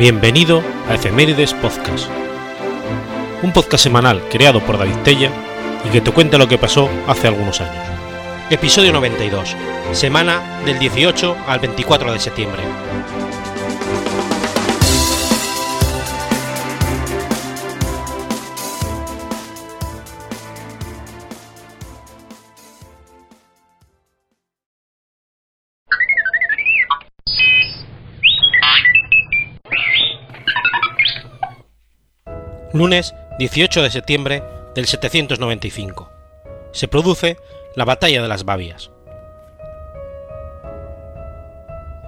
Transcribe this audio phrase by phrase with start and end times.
[0.00, 2.08] Bienvenido a Efemérides Podcast,
[3.42, 5.30] un podcast semanal creado por David Tella
[5.84, 7.84] y que te cuenta lo que pasó hace algunos años.
[8.48, 9.54] Episodio 92,
[9.92, 12.62] semana del 18 al 24 de septiembre.
[32.80, 34.42] Lunes 18 de septiembre
[34.74, 36.10] del 795.
[36.72, 37.36] Se produce
[37.76, 38.90] la Batalla de las Babias.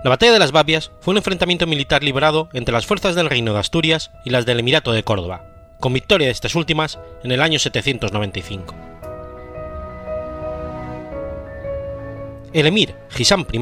[0.03, 3.53] La Batalla de las Babias fue un enfrentamiento militar librado entre las fuerzas del Reino
[3.53, 5.45] de Asturias y las del Emirato de Córdoba,
[5.79, 8.75] con victoria de estas últimas en el año 795.
[12.55, 13.61] El emir Gisam I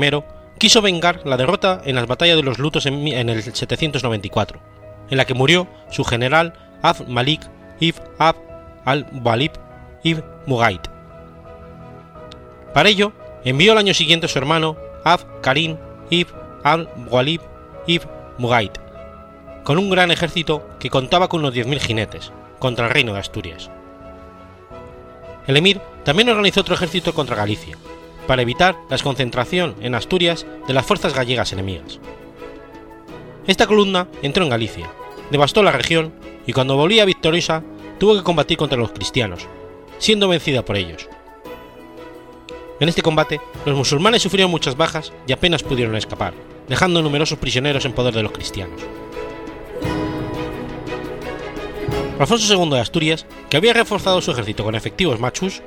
[0.59, 4.61] quiso vengar la derrota en las batallas de los lutos en, el 794,
[5.11, 7.43] en la que murió su general Abd Malik
[7.81, 8.39] ibn Abd
[8.85, 9.53] al-Walib
[10.03, 10.81] ibn Mughait.
[12.75, 13.13] Para ello,
[13.45, 15.77] envió al año siguiente a su hermano Abd Karim
[16.11, 17.41] ibn al-Walib
[17.87, 18.73] ibn Mughait,
[19.65, 23.71] con un gran ejército que contaba con unos 10.000 jinetes, contra el reino de Asturias.
[25.47, 27.77] El emir también organizó otro ejército contra Galicia,
[28.27, 31.99] para evitar la concentración en Asturias de las fuerzas gallegas enemigas.
[33.47, 34.89] Esta columna entró en Galicia,
[35.31, 36.13] devastó la región
[36.47, 37.63] y cuando volvía victoriosa
[37.99, 39.47] tuvo que combatir contra los cristianos,
[39.99, 41.09] siendo vencida por ellos.
[42.81, 46.33] En este combate, los musulmanes sufrieron muchas bajas y apenas pudieron escapar,
[46.67, 48.81] dejando numerosos prisioneros en poder de los cristianos.
[52.19, 55.63] Alfonso II de Asturias, que había reforzado su ejército con efectivos machus,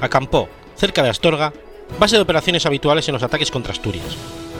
[0.00, 1.52] acampó cerca de Astorga,
[1.98, 4.16] base de operaciones habituales en los ataques contra Asturias,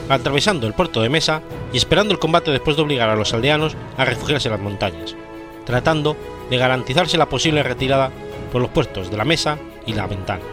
[0.09, 1.41] atravesando el puerto de Mesa
[1.73, 5.15] y esperando el combate después de obligar a los aldeanos a refugiarse en las montañas,
[5.71, 6.17] tratando
[6.49, 8.11] de garantizarse la posible retirada
[8.51, 10.43] por los puertos de la Mesa y la Ventana.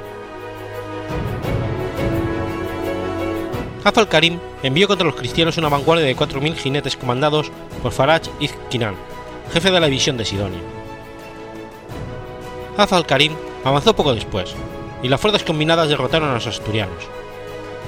[3.83, 7.51] Hafal Karim envió contra los cristianos una vanguardia de 4.000 jinetes comandados
[7.83, 8.95] por Faraj Izkinan,
[9.53, 10.61] jefe de la división de Sidonia.
[12.77, 13.33] Hafal Karim
[13.65, 14.55] avanzó poco después,
[15.03, 17.03] y las fuerzas combinadas derrotaron a los asturianos,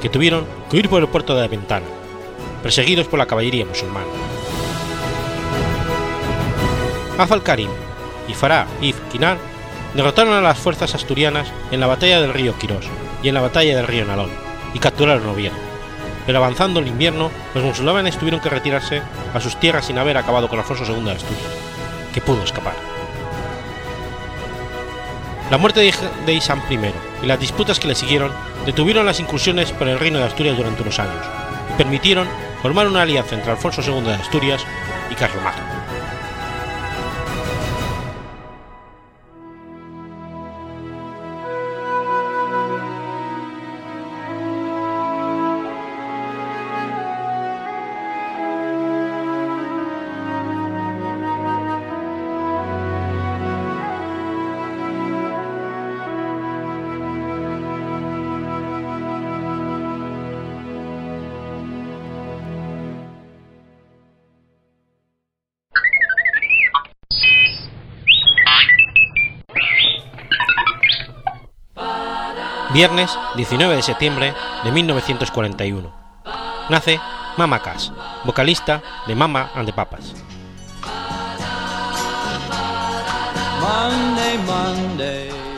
[0.03, 1.87] que tuvieron que huir por el puerto de la Ventana,
[2.61, 4.09] perseguidos por la caballería musulmana.
[7.19, 7.71] Afal Karim
[8.29, 9.39] y Farah If Kinar
[9.95, 12.87] derrotaron a las fuerzas asturianas en la batalla del río Quirós
[13.23, 14.31] y en la batalla del río Nalón,
[14.73, 15.55] y capturaron Oviedo.
[16.27, 19.03] Pero avanzando el invierno, los musulmanes tuvieron que retirarse
[19.35, 21.47] a sus tierras sin haber acabado con Alfonso II de Asturias,
[22.15, 22.75] que pudo escapar.
[25.51, 26.79] La muerte de Isam I
[27.23, 28.31] y las disputas que le siguieron
[28.65, 31.27] detuvieron las incursiones por el reino de Asturias durante unos años
[31.71, 32.29] y permitieron
[32.63, 34.65] formar una alianza entre Alfonso II de Asturias
[35.11, 35.80] y Carlomagno.
[72.73, 74.33] Viernes 19 de septiembre
[74.63, 75.93] de 1941.
[76.69, 77.01] Nace
[77.37, 77.93] Mama Cass,
[78.25, 80.15] vocalista de Mama and the Papas.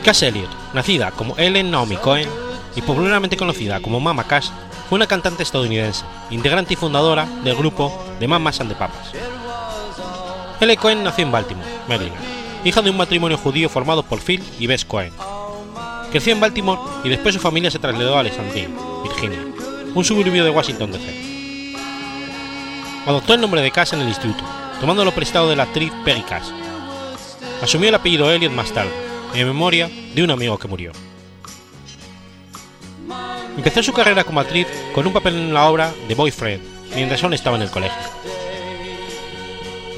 [0.03, 2.27] Cass Elliot, nacida como Ellen Naomi Cohen
[2.75, 4.51] y popularmente conocida como Mama Cass,
[4.89, 9.11] fue una cantante estadounidense, integrante y fundadora del grupo de Mamas and the Papas.
[10.59, 12.17] Ellen Cohen nació en Baltimore, Maryland,
[12.63, 15.13] hija de un matrimonio judío formado por Phil y Bess Cohen,
[16.13, 18.69] Creció en Baltimore y después su familia se trasladó a Alexandria,
[19.01, 19.39] Virginia,
[19.95, 21.73] un suburbio de Washington DC.
[23.07, 24.43] Adoptó el nombre de Cass en el instituto,
[24.79, 26.53] tomándolo prestado de la actriz Peggy Cass.
[27.63, 28.91] Asumió el apellido Elliot más tarde,
[29.33, 30.91] en memoria de un amigo que murió.
[33.57, 36.61] Empezó su carrera como actriz con un papel en la obra The Boyfriend,
[36.93, 37.97] mientras aún estaba en el colegio.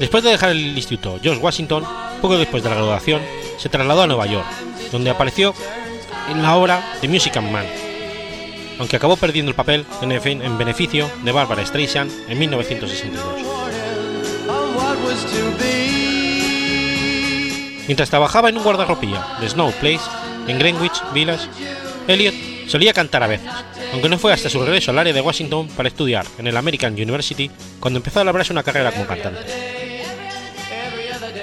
[0.00, 1.84] Después de dejar el instituto George Washington,
[2.22, 3.20] poco después de la graduación,
[3.58, 4.46] se trasladó a Nueva York,
[4.90, 5.52] donde apareció
[6.28, 7.66] en la obra The Music Man,
[8.78, 13.24] aunque acabó perdiendo el papel en beneficio de Barbara Streisand en 1962.
[17.86, 20.00] Mientras trabajaba en un guardarropía de Snow Place
[20.48, 21.48] en Greenwich Village,
[22.08, 22.34] Elliot
[22.66, 23.50] solía cantar a veces,
[23.92, 26.94] aunque no fue hasta su regreso al área de Washington para estudiar en el American
[26.94, 29.40] University cuando empezó a labrarse una carrera como cantante.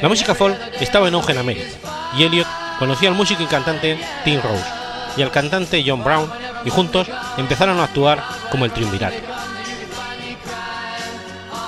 [0.01, 1.69] La música folk estaba en auge en América,
[2.17, 2.47] y Elliot
[2.83, 4.65] conoció al músico y cantante Tim Rose
[5.15, 6.29] y al cantante John Brown,
[6.65, 7.07] y juntos
[7.37, 8.21] empezaron a actuar
[8.51, 9.15] como el Triunvirato.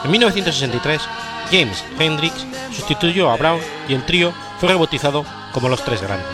[0.04, 1.02] En 1963,
[1.50, 2.46] James Hendrix
[2.76, 5.24] sustituyó a Brown y el trío fue rebautizado
[5.54, 6.28] como Los Tres Grandes.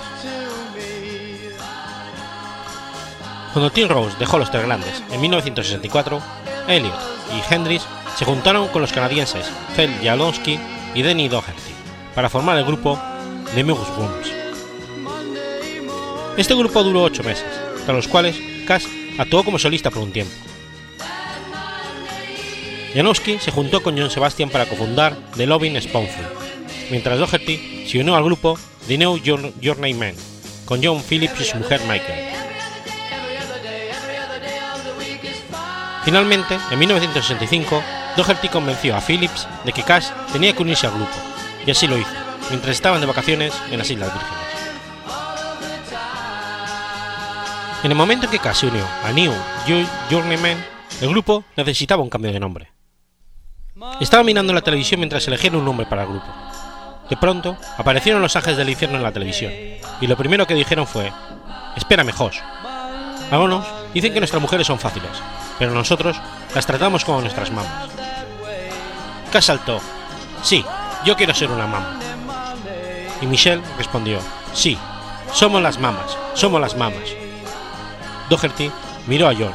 [3.54, 6.20] Cuando Tim Rose dejó Los Tres Grandes en 1964,
[6.68, 7.00] Elliot
[7.38, 7.86] y Hendrix
[8.16, 9.46] se juntaron con los canadienses
[9.76, 10.60] Phil Jalonsky
[10.96, 11.76] y Denny Doherty
[12.16, 12.98] para formar el grupo
[13.54, 14.41] The Mushrooms.
[16.38, 17.46] Este grupo duró ocho meses,
[17.86, 18.86] tras los cuales Cash
[19.18, 20.34] actuó como solista por un tiempo.
[22.96, 26.26] Janowski se juntó con John Sebastian para cofundar The Loving Spoonful,
[26.90, 28.58] mientras Doherty se unió al grupo
[28.88, 29.20] The New
[29.62, 30.16] Journey Men,
[30.66, 32.30] con John Phillips y su mujer Michael.
[36.04, 37.84] Finalmente, en 1965,
[38.18, 41.12] Doherty convenció a Phillips de que Cash tenía que unirse al grupo,
[41.66, 42.10] y así lo hizo,
[42.50, 44.51] mientras estaban de vacaciones en las Islas Vírgenes.
[47.84, 49.34] En el momento en que Cash se unió a New
[50.10, 50.64] Journeyman,
[51.02, 52.72] el grupo necesitaba un cambio de nombre.
[54.00, 56.28] Estaba mirando la televisión mientras elegían un nombre para el grupo.
[57.10, 59.52] De pronto, aparecieron los ángeles del infierno en la televisión,
[60.00, 61.12] y lo primero que dijeron fue:
[61.76, 62.38] Espérame, Josh.
[63.32, 65.10] Algunos dicen que nuestras mujeres son fáciles,
[65.58, 66.18] pero nosotros
[66.54, 67.90] las tratamos como nuestras mamas.
[69.32, 69.82] Cash saltó:
[70.44, 70.64] Sí,
[71.04, 71.98] yo quiero ser una mama.
[73.22, 74.20] Y Michelle respondió:
[74.54, 74.78] Sí,
[75.34, 77.16] somos las mamas, somos las mamas.
[78.32, 78.72] Doherty
[79.08, 79.52] miró a John.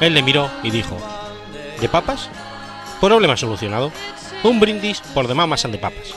[0.00, 0.96] Él le miró y dijo:
[1.80, 2.28] ¿De papas?
[3.00, 3.92] Problema solucionado.
[4.42, 6.12] Un brindis por The Mamas and the Papas.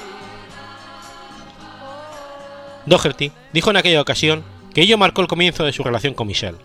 [2.88, 6.58] Doherty dijo en aquella ocasión que ello marcó el comienzo de su relación con Michelle.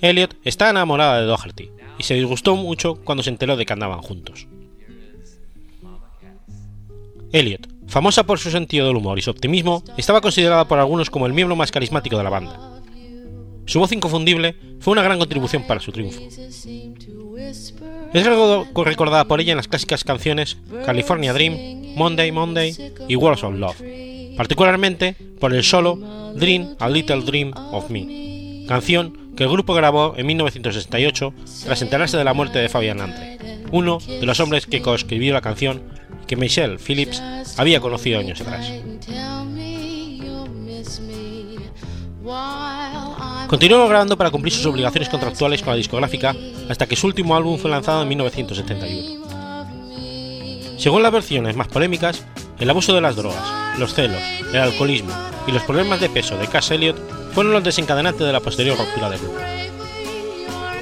[0.00, 4.00] Elliot está enamorada de Doherty y se disgustó mucho cuando se enteró de que andaban
[4.00, 4.46] juntos.
[7.32, 11.26] Elliot, famosa por su sentido del humor y su optimismo, estaba considerada por algunos como
[11.26, 12.79] el miembro más carismático de la banda.
[13.70, 16.20] Su voz inconfundible fue una gran contribución para su triunfo.
[18.12, 22.74] Es recordada por ella en las clásicas canciones California Dream, Monday Monday
[23.06, 23.80] y Words of Love,
[24.36, 25.94] particularmente por el solo
[26.34, 31.32] Dream a Little Dream of Me, canción que el grupo grabó en 1968
[31.62, 33.38] tras enterarse de la muerte de Fabian Andre,
[33.70, 35.80] uno de los hombres que coescribió la canción
[36.26, 37.22] que Michelle Phillips
[37.56, 38.68] había conocido años atrás.
[43.50, 46.36] Continuó grabando para cumplir sus obligaciones contractuales con la discográfica
[46.68, 49.26] hasta que su último álbum fue lanzado en 1971.
[50.78, 52.24] Según las versiones más polémicas,
[52.60, 53.42] el abuso de las drogas,
[53.76, 55.12] los celos, el alcoholismo
[55.48, 56.96] y los problemas de peso de Cass Elliot
[57.32, 59.40] fueron los desencadenantes de la posterior ruptura del grupo.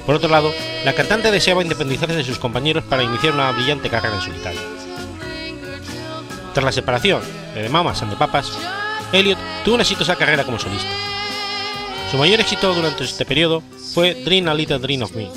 [0.05, 0.53] Por otro lado,
[0.85, 4.61] la cantante deseaba independizarse de sus compañeros para iniciar una brillante carrera en solitario.
[6.53, 7.23] Tras la separación
[7.55, 8.53] de The Mamas and the Papas,
[9.11, 10.93] Elliot tuvo una exitosa carrera como solista.
[12.11, 13.63] Su mayor éxito durante este periodo
[13.93, 15.29] fue Dream a Little Dream of Me,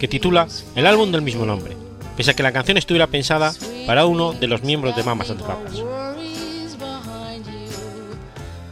[0.00, 1.76] que titula el álbum del mismo nombre,
[2.16, 3.54] pese a que la canción estuviera pensada
[3.86, 5.74] para uno de los miembros de Mamas and Papas.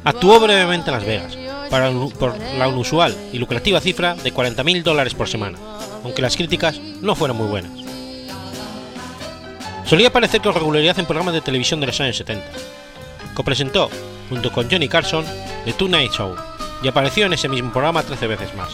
[0.03, 1.39] Actuó brevemente en Las Vegas,
[2.19, 5.57] por la inusual y lucrativa cifra de 40.000 dólares por semana,
[6.03, 7.73] aunque las críticas no fueron muy buenas.
[9.87, 12.45] Solía aparecer con regularidad en programas de televisión de los años 70.
[13.35, 13.91] Copresentó,
[14.29, 15.25] junto con Johnny Carson,
[15.65, 16.35] The Tonight Show,
[16.83, 18.71] y apareció en ese mismo programa 13 veces más.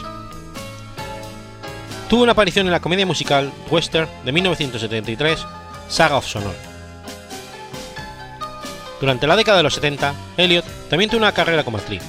[2.08, 5.46] Tuvo una aparición en la comedia musical western de 1973,
[5.88, 6.54] Saga of Sonor.
[9.00, 12.02] Durante la década de los 70, Elliot también tuvo una carrera como actriz.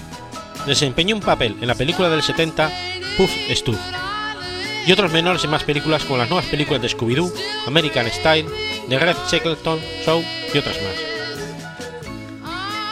[0.65, 2.69] Desempeñó un papel en la película del 70
[3.17, 3.79] Puff Stoof
[4.86, 7.31] y otros menores en más películas como las nuevas películas de Scooby-Doo,
[7.67, 8.50] American Style,
[8.89, 10.95] The Red Shackleton Show y otras más.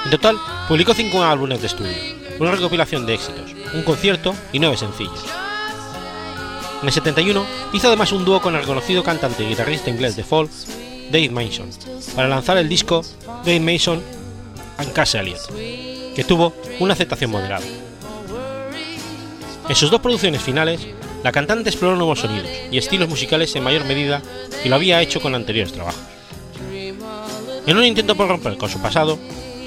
[0.06, 0.38] En total,
[0.68, 5.26] publicó cinco álbumes de estudio, una recopilación de éxitos, un concierto y nueve sencillos.
[6.82, 10.24] En el 71 hizo además un dúo con el reconocido cantante y guitarrista inglés de
[10.24, 10.50] folk,
[11.12, 11.70] Dave Mason,
[12.16, 13.04] para lanzar el disco
[13.46, 14.02] Dave Mason
[14.78, 15.54] and Cass Elliot,
[16.16, 17.66] que tuvo una aceptación moderada.
[19.68, 20.88] En sus dos producciones finales,
[21.24, 24.22] la cantante exploró nuevos sonidos y estilos musicales en mayor medida
[24.64, 26.02] que lo había hecho con anteriores trabajos.
[27.68, 29.20] En un intento por romper con su pasado,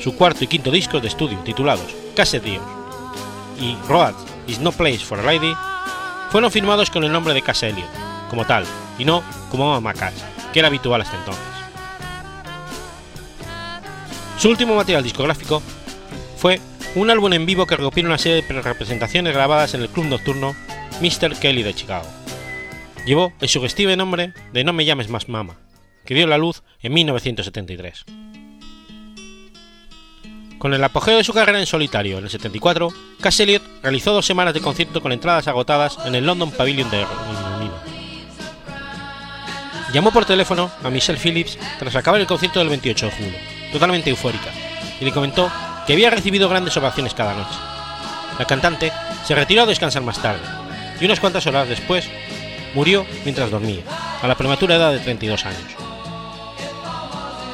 [0.02, 2.62] su cuarto y quinto discos de estudio titulados Cassette Dios
[3.60, 4.14] y Road
[4.46, 5.54] is no place for a lady
[6.32, 7.86] fueron firmados con el nombre de Cass Elliot,
[8.30, 8.64] como tal,
[8.98, 10.14] y no como Mama Cass,
[10.50, 11.44] que era habitual hasta entonces.
[14.38, 15.62] Su último material discográfico
[16.38, 16.58] fue
[16.94, 20.56] un álbum en vivo que recopila una serie de representaciones grabadas en el club nocturno
[21.02, 21.36] Mr.
[21.38, 22.08] Kelly de Chicago.
[23.04, 25.58] Llevó el sugestivo nombre de No me llames más mama,
[26.06, 28.06] que dio la luz en 1973.
[30.62, 32.88] Con el apogeo de su carrera en solitario en el 74,
[33.20, 36.98] Cass Elliot realizó dos semanas de concierto con entradas agotadas en el London Pavilion de
[36.98, 37.74] Reino Unido.
[39.92, 43.38] Llamó por teléfono a Michelle Phillips tras acabar el concierto del 28 de julio,
[43.72, 44.50] totalmente eufórica,
[45.00, 45.50] y le comentó
[45.84, 47.58] que había recibido grandes ovaciones cada noche.
[48.38, 48.92] La cantante
[49.26, 50.42] se retiró a descansar más tarde,
[51.00, 52.08] y unas cuantas horas después
[52.72, 53.82] murió mientras dormía,
[54.22, 55.91] a la prematura edad de 32 años.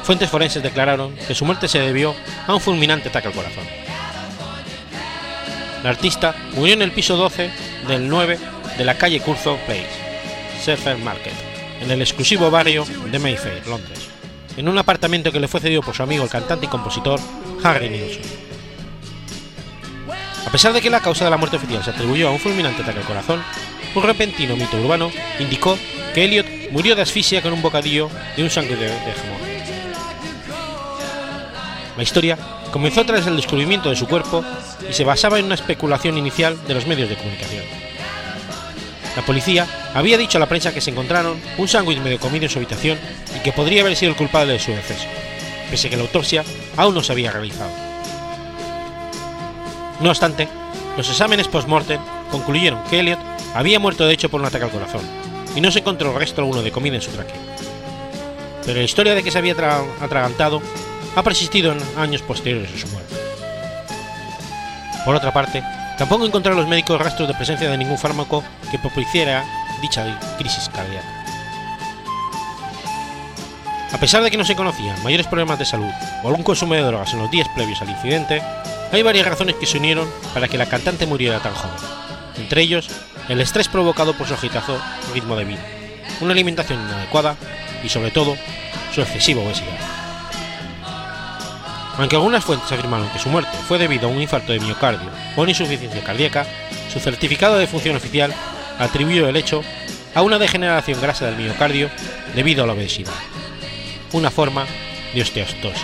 [0.09, 2.15] Fuentes forenses declararon que su muerte se debió
[2.47, 3.63] a un fulminante ataque al corazón.
[5.83, 7.51] La artista murió en el piso 12
[7.87, 8.39] del 9
[8.75, 9.85] de la calle Curso Place,
[10.65, 11.35] Surfer Market,
[11.79, 14.09] en el exclusivo barrio de Mayfair, Londres,
[14.57, 17.19] en un apartamento que le fue cedido por su amigo el cantante y compositor
[17.63, 18.23] Harry Nilsson.
[20.47, 22.81] A pesar de que la causa de la muerte oficial se atribuyó a un fulminante
[22.81, 23.43] ataque al corazón,
[23.93, 25.77] un repentino mito urbano indicó
[26.15, 29.58] que Elliot murió de asfixia con un bocadillo de un sangre de, de jamón.
[31.99, 32.37] La historia
[32.71, 34.41] comenzó tras el descubrimiento de su cuerpo
[34.89, 37.65] y se basaba en una especulación inicial de los medios de comunicación.
[39.17, 42.49] La policía había dicho a la prensa que se encontraron un sándwich medio comido en
[42.49, 42.97] su habitación
[43.35, 45.03] y que podría haber sido el culpable de su deceso,
[45.69, 46.45] pese a que la autopsia
[46.77, 47.71] aún no se había realizado.
[49.99, 50.47] No obstante,
[50.95, 51.99] los exámenes post-mortem
[52.31, 53.19] concluyeron que Elliot
[53.53, 55.01] había muerto de hecho por un ataque al corazón,
[55.53, 57.35] y no se encontró resto alguno de comida en su tráquea.
[58.65, 59.57] Pero la historia de que se había
[59.99, 60.61] atragantado
[61.15, 63.15] ha persistido en años posteriores a su muerte.
[65.05, 65.63] Por otra parte,
[65.97, 69.43] tampoco encontraron los médicos rastros de presencia de ningún fármaco que propiciara
[69.81, 70.05] dicha
[70.37, 71.19] crisis cardíaca.
[73.91, 75.91] A pesar de que no se conocían mayores problemas de salud
[76.23, 78.41] o algún consumo de drogas en los días previos al incidente,
[78.91, 81.77] hay varias razones que se unieron para que la cantante muriera tan joven,
[82.37, 82.89] entre ellos
[83.29, 84.79] el estrés provocado por su agitado
[85.13, 85.63] ritmo de vida,
[86.21, 87.35] una alimentación inadecuada
[87.83, 88.37] y sobre todo
[88.93, 89.98] su excesiva obesidad.
[91.99, 95.41] Aunque algunas fuentes afirmaron que su muerte fue debido a un infarto de miocardio o
[95.41, 96.45] una insuficiencia cardíaca,
[96.91, 98.33] su certificado de función oficial
[98.79, 99.61] atribuyó el hecho
[100.15, 101.89] a una degeneración grasa del miocardio
[102.33, 103.11] debido a la obesidad,
[104.13, 104.65] una forma
[105.13, 105.83] de osteostosis.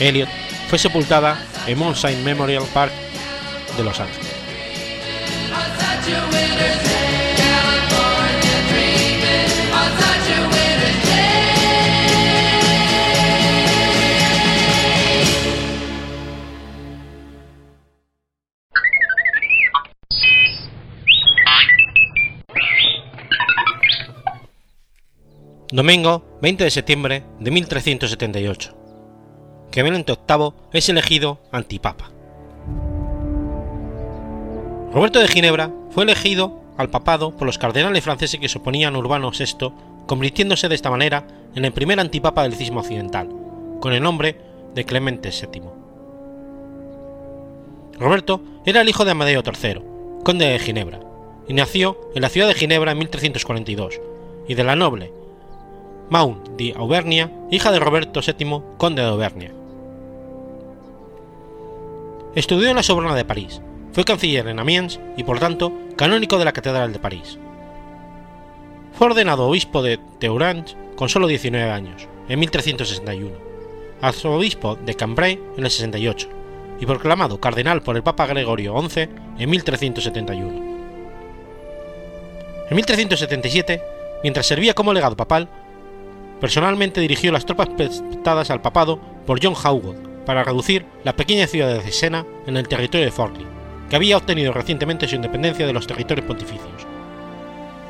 [0.00, 0.28] Elliot
[0.68, 2.92] fue sepultada en Mount Saint Memorial Park
[3.76, 4.32] de Los Ángeles.
[25.74, 28.76] Domingo 20 de septiembre de 1378.
[29.72, 32.12] Clemente VIII es elegido antipapa.
[34.92, 38.98] Roberto de Ginebra fue elegido al papado por los cardenales franceses que se oponían a
[38.98, 39.72] Urbano VI,
[40.06, 41.26] convirtiéndose de esta manera
[41.56, 43.28] en el primer antipapa del cisma occidental,
[43.80, 44.36] con el nombre
[44.76, 45.62] de Clemente VII.
[47.98, 49.82] Roberto era el hijo de Amadeo III,
[50.22, 51.00] conde de Ginebra,
[51.48, 54.00] y nació en la ciudad de Ginebra en 1342,
[54.46, 55.23] y de la noble
[56.10, 59.52] Maun de Auvernia, hija de Roberto VII, conde de Auvernia.
[62.34, 63.60] Estudió en la Sorbona de París,
[63.92, 67.38] fue canciller en Amiens y por tanto canónico de la Catedral de París.
[68.92, 73.36] Fue ordenado obispo de Teurange con solo 19 años, en 1361,
[74.00, 76.28] arzobispo de Cambrai en el 68
[76.80, 79.08] y proclamado cardenal por el Papa Gregorio XI
[79.38, 80.74] en 1371.
[82.70, 83.82] En 1377,
[84.22, 85.48] mientras servía como legado papal,
[86.40, 91.72] personalmente dirigió las tropas prestadas al papado por John Howard para reducir la pequeña ciudad
[91.72, 93.46] de Cesena en el territorio de Forli,
[93.88, 96.86] que había obtenido recientemente su independencia de los territorios pontificios.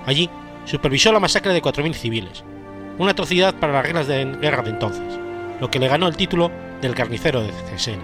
[0.07, 0.29] Allí
[0.65, 2.45] supervisó la masacre de 4.000 civiles,
[2.99, 5.19] una atrocidad para las reglas de guerra de entonces,
[5.61, 8.03] lo que le ganó el título del carnicero de Cesena.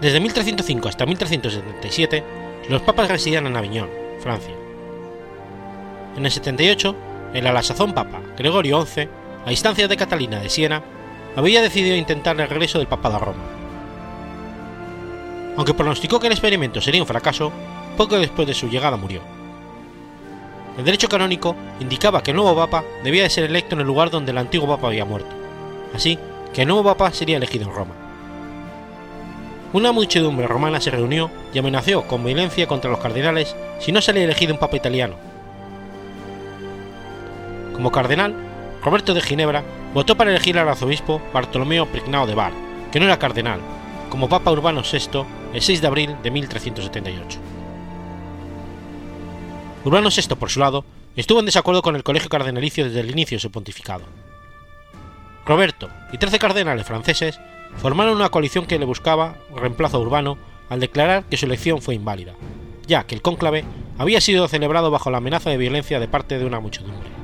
[0.00, 2.24] Desde 1305 hasta 1377,
[2.68, 4.61] los papas residían en Aviñón, Francia.
[6.16, 6.96] En el 78,
[7.34, 9.08] el a la sazón papa Gregorio XI,
[9.46, 10.82] a instancias de Catalina de Siena,
[11.36, 13.42] había decidido intentar el regreso del papado a Roma.
[15.56, 17.52] Aunque pronosticó que el experimento sería un fracaso,
[17.96, 19.20] poco después de su llegada murió.
[20.78, 24.10] El derecho canónico indicaba que el nuevo papa debía de ser electo en el lugar
[24.10, 25.34] donde el antiguo papa había muerto,
[25.94, 26.18] así
[26.54, 27.94] que el nuevo papa sería elegido en Roma.
[29.72, 34.24] Una muchedumbre romana se reunió y amenazó con violencia contra los cardenales si no salía
[34.24, 35.31] elegido un papa italiano.
[37.74, 38.34] Como cardenal,
[38.82, 39.64] Roberto de Ginebra
[39.94, 42.52] votó para elegir al arzobispo Bartolomeo Prignao de Bar,
[42.90, 43.60] que no era cardenal,
[44.10, 45.24] como Papa Urbano VI
[45.54, 47.38] el 6 de abril de 1378.
[49.84, 50.84] Urbano VI, por su lado,
[51.16, 54.04] estuvo en desacuerdo con el colegio cardenalicio desde el inicio de su pontificado.
[55.44, 57.40] Roberto y trece cardenales franceses
[57.76, 60.38] formaron una coalición que le buscaba reemplazo a Urbano
[60.68, 62.34] al declarar que su elección fue inválida,
[62.86, 63.64] ya que el cónclave
[63.98, 67.21] había sido celebrado bajo la amenaza de violencia de parte de una muchedumbre.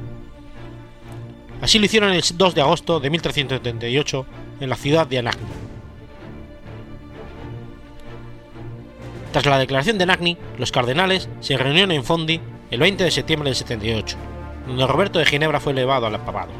[1.61, 4.27] Así lo hicieron el 2 de agosto de 1378
[4.61, 5.47] en la ciudad de Anagni.
[9.33, 13.51] Tras la declaración de Anagni, los cardenales se reunieron en Fondi el 20 de septiembre
[13.51, 14.17] del 78,
[14.67, 16.51] donde Roberto de Ginebra fue elevado al papado.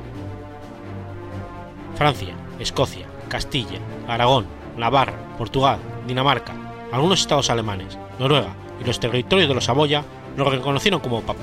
[1.97, 6.55] Francia, Escocia, Castilla, Aragón, Navarra, Portugal, Dinamarca,
[6.93, 10.05] algunos estados alemanes, Noruega y los territorios de los Saboya
[10.37, 11.43] lo reconocieron como papa.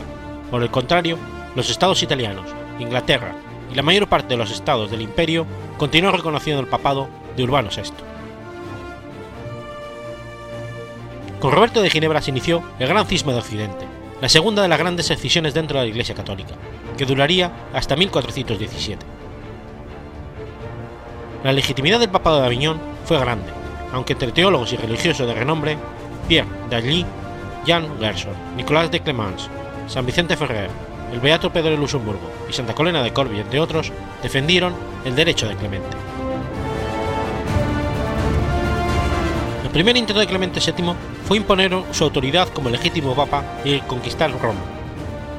[0.51, 1.17] Por el contrario,
[1.55, 2.45] los estados italianos,
[2.79, 3.35] Inglaterra
[3.71, 5.45] y la mayor parte de los estados del imperio
[5.77, 7.91] continuaron reconociendo el papado de Urbano VI.
[11.39, 13.85] Con Roberto de Ginebra se inició el Gran Cisma de Occidente,
[14.21, 16.55] la segunda de las grandes excisiones dentro de la Iglesia Católica,
[16.97, 19.05] que duraría hasta 1417.
[21.43, 23.51] La legitimidad del papado de Aviñón fue grande,
[23.93, 25.77] aunque entre teólogos y religiosos de renombre,
[26.27, 27.05] Pierre d'Agly,
[27.65, 29.47] Jean Gerson, Nicolas de Clemence,
[29.87, 30.69] San Vicente Ferrer,
[31.15, 33.89] el Beato Pedro de Luxemburgo y Santa Colena de Corby, entre otros,
[34.21, 35.95] defendieron el derecho de Clemente.
[39.63, 40.93] El primer intento de Clemente VII
[41.25, 44.59] fue imponer su autoridad como legítimo papa y conquistar Roma,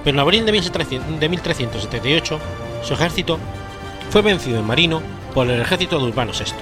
[0.02, 2.40] pero en abril de 1378
[2.82, 3.38] su ejército
[4.08, 5.02] fue vencido en Marino
[5.34, 6.54] por el ejército de Urbano VI.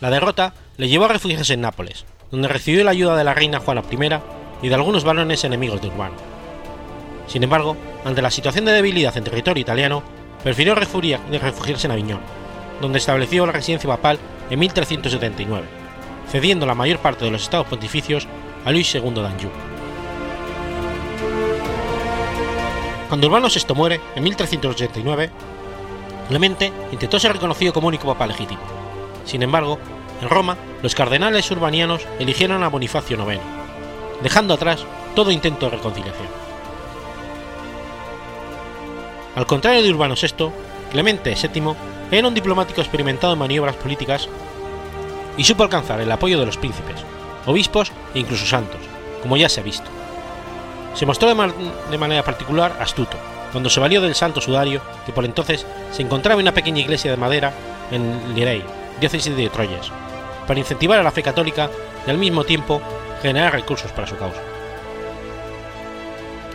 [0.00, 3.58] La derrota le llevó a refugiarse en Nápoles, donde recibió la ayuda de la reina
[3.58, 3.96] Juana I
[4.62, 6.31] y de algunos varones enemigos de Urbano.
[7.32, 10.02] Sin embargo, ante la situación de debilidad en territorio italiano,
[10.44, 12.20] prefirió refugiarse en Aviñón,
[12.78, 14.18] donde estableció la residencia papal
[14.50, 15.66] en 1379,
[16.30, 18.28] cediendo la mayor parte de los estados pontificios
[18.66, 19.50] a Luis II de Anjou.
[23.08, 25.30] Cuando Urbano VI muere, en 1389,
[26.28, 28.60] Clemente intentó ser reconocido como único papa legítimo.
[29.24, 29.78] Sin embargo,
[30.20, 33.40] en Roma, los cardenales urbanianos eligieron a Bonifacio IX,
[34.22, 36.28] dejando atrás todo intento de reconciliación.
[39.34, 40.50] Al contrario de Urbano VI,
[40.90, 41.74] Clemente VII
[42.10, 44.28] era un diplomático experimentado en maniobras políticas
[45.38, 46.96] y supo alcanzar el apoyo de los príncipes,
[47.46, 48.80] obispos e incluso santos,
[49.22, 49.90] como ya se ha visto.
[50.94, 53.16] Se mostró de, manera particular astuto,
[53.52, 57.10] cuando se valió del santo sudario que por entonces se encontraba en una pequeña iglesia
[57.10, 57.54] de madera
[57.90, 58.62] en Lirey,
[59.00, 59.90] diócesis de Troyes,
[60.46, 61.70] para incentivar a la fe católica
[62.06, 62.82] y al mismo tiempo
[63.22, 64.42] generar recursos para su causa.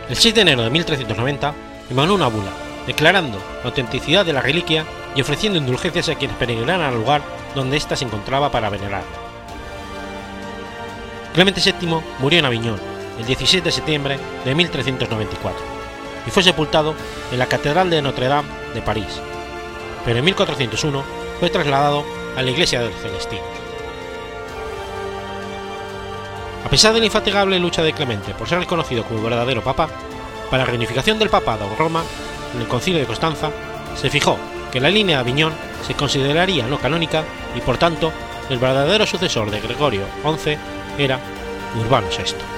[0.08, 1.54] El 6 de enero de 1390
[1.90, 6.80] emanó una bula declarando la autenticidad de la reliquia y ofreciendo indulgencias a quienes peregrinaran
[6.80, 7.22] al lugar
[7.54, 9.06] donde ésta se encontraba para venerarla.
[11.34, 12.80] Clemente VII murió en Aviñón
[13.18, 15.60] el 17 de septiembre de 1394
[16.26, 16.94] y fue sepultado
[17.30, 19.20] en la Catedral de Notre Dame de París,
[20.06, 21.04] pero en 1401
[21.38, 22.04] fue trasladado
[22.38, 23.44] a la iglesia de los Celestinos.
[26.64, 29.88] A pesar de la infatigable lucha de Clemente por ser reconocido como verdadero papa,
[30.50, 32.02] para la reunificación del papado en Roma,
[32.54, 33.50] en el concilio de Constanza,
[33.96, 34.38] se fijó
[34.70, 35.52] que la línea de Aviñón
[35.86, 37.24] se consideraría no canónica
[37.56, 38.12] y por tanto
[38.50, 40.56] el verdadero sucesor de Gregorio XI
[40.98, 41.18] era
[41.78, 42.57] Urbano VI.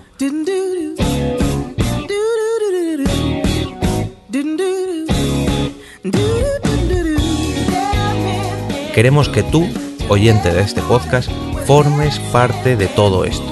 [8.93, 9.67] Queremos que tú,
[10.09, 11.31] oyente de este podcast,
[11.65, 13.45] formes parte de todo esto.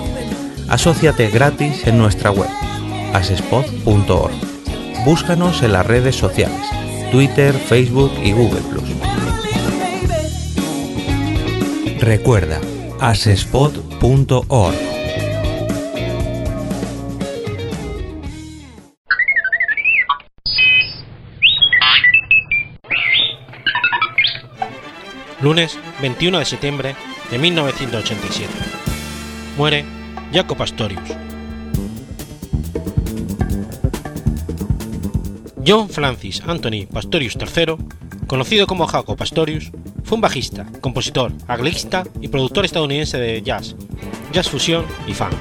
[0.67, 2.49] Asociate gratis en nuestra web,
[3.13, 4.33] asespod.org.
[5.05, 6.59] Búscanos en las redes sociales,
[7.11, 8.59] Twitter, Facebook y Google⁇
[12.01, 12.59] Recuerda,
[12.99, 14.88] asespod.org.
[25.49, 26.95] Lunes 21 de septiembre
[27.31, 28.53] de 1987.
[29.57, 29.83] Muere
[30.31, 31.09] Jaco Pastorius.
[35.65, 37.77] John Francis Anthony Pastorius III,
[38.27, 39.71] conocido como Jaco Pastorius,
[40.03, 43.75] fue un bajista, compositor, arreglista y productor estadounidense de jazz,
[44.31, 45.33] jazz fusión y funk.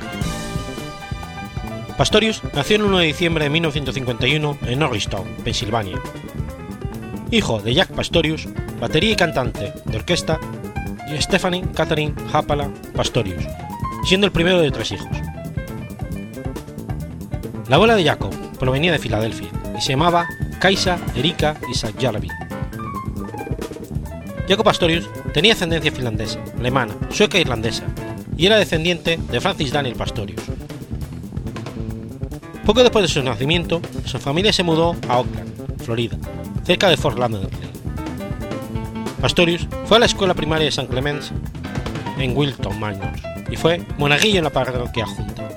[1.99, 6.01] Pastorius nació el 1 de diciembre de 1951 en Norristown, Pensilvania.
[7.31, 8.49] Hijo de Jack Pastorius,
[8.81, 10.41] batería y cantante de orquesta,
[11.13, 13.45] y Stephanie Catherine Hapala Pastorius,
[14.05, 15.09] siendo el primero de tres hijos.
[17.69, 20.27] La abuela de Jacob provenía de Filadelfia y se llamaba
[20.59, 22.29] Kaisa Erika Isakjärvi.
[24.49, 27.85] Jacob Pastorius tenía ascendencia finlandesa, alemana, sueca e irlandesa,
[28.39, 30.41] y era descendiente de Francis Daniel Pastorius.
[32.65, 36.17] Poco después de su nacimiento, su familia se mudó a Oakland, Florida,
[36.69, 37.57] cerca de Fort Lauderdale.
[39.23, 40.87] Pastorius fue a la escuela primaria de St.
[40.87, 41.33] Clements
[42.19, 45.49] en Wilton Manors y fue monaguillo en la parroquia junta.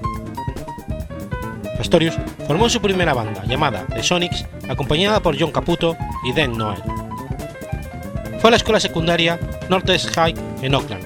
[1.75, 2.15] Pastorius
[2.47, 6.81] formó su primera banda llamada The Sonics, acompañada por John Caputo y Dan Noel.
[8.39, 9.37] Fue a la escuela secundaria
[9.69, 11.03] Northeast High en Oakland,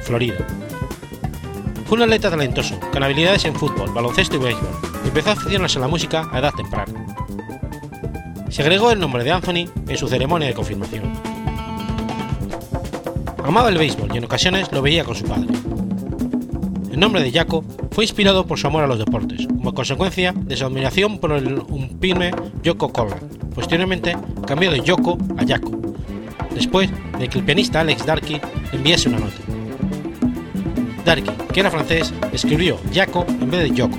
[0.00, 0.46] Florida.
[1.84, 4.70] Fue un atleta talentoso, con habilidades en fútbol, baloncesto y béisbol,
[5.04, 7.02] y empezó a aficionarse a la música a edad temprana.
[8.52, 11.04] Se agregó el nombre de Anthony en su ceremonia de confirmación.
[13.42, 15.48] Amaba el béisbol y en ocasiones lo veía con su padre.
[16.92, 20.54] El nombre de Jaco fue inspirado por su amor a los deportes, como consecuencia de
[20.54, 23.22] su admiración por el umpire Yoko Conrad.
[23.54, 25.72] Posteriormente cambió de Yoko a Jaco,
[26.54, 28.38] después de que el pianista Alex Darky
[28.72, 29.32] enviase una nota.
[31.06, 33.96] Darky, que era francés, escribió Jaco en vez de Yoko.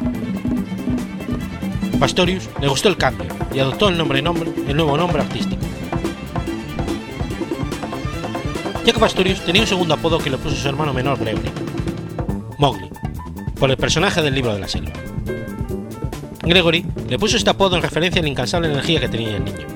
[2.00, 5.62] Pastorius le gustó el cambio y adoptó el, nombre, nuevo nombre artístico.
[8.86, 11.52] Jaco Pastorius tenía un segundo apodo que le puso su hermano menor Gregory,
[12.58, 12.90] Mowgli,
[13.58, 14.92] por el personaje del libro de la selva.
[16.42, 19.68] Gregory le puso este apodo en referencia a la incansable energía que tenía el niño.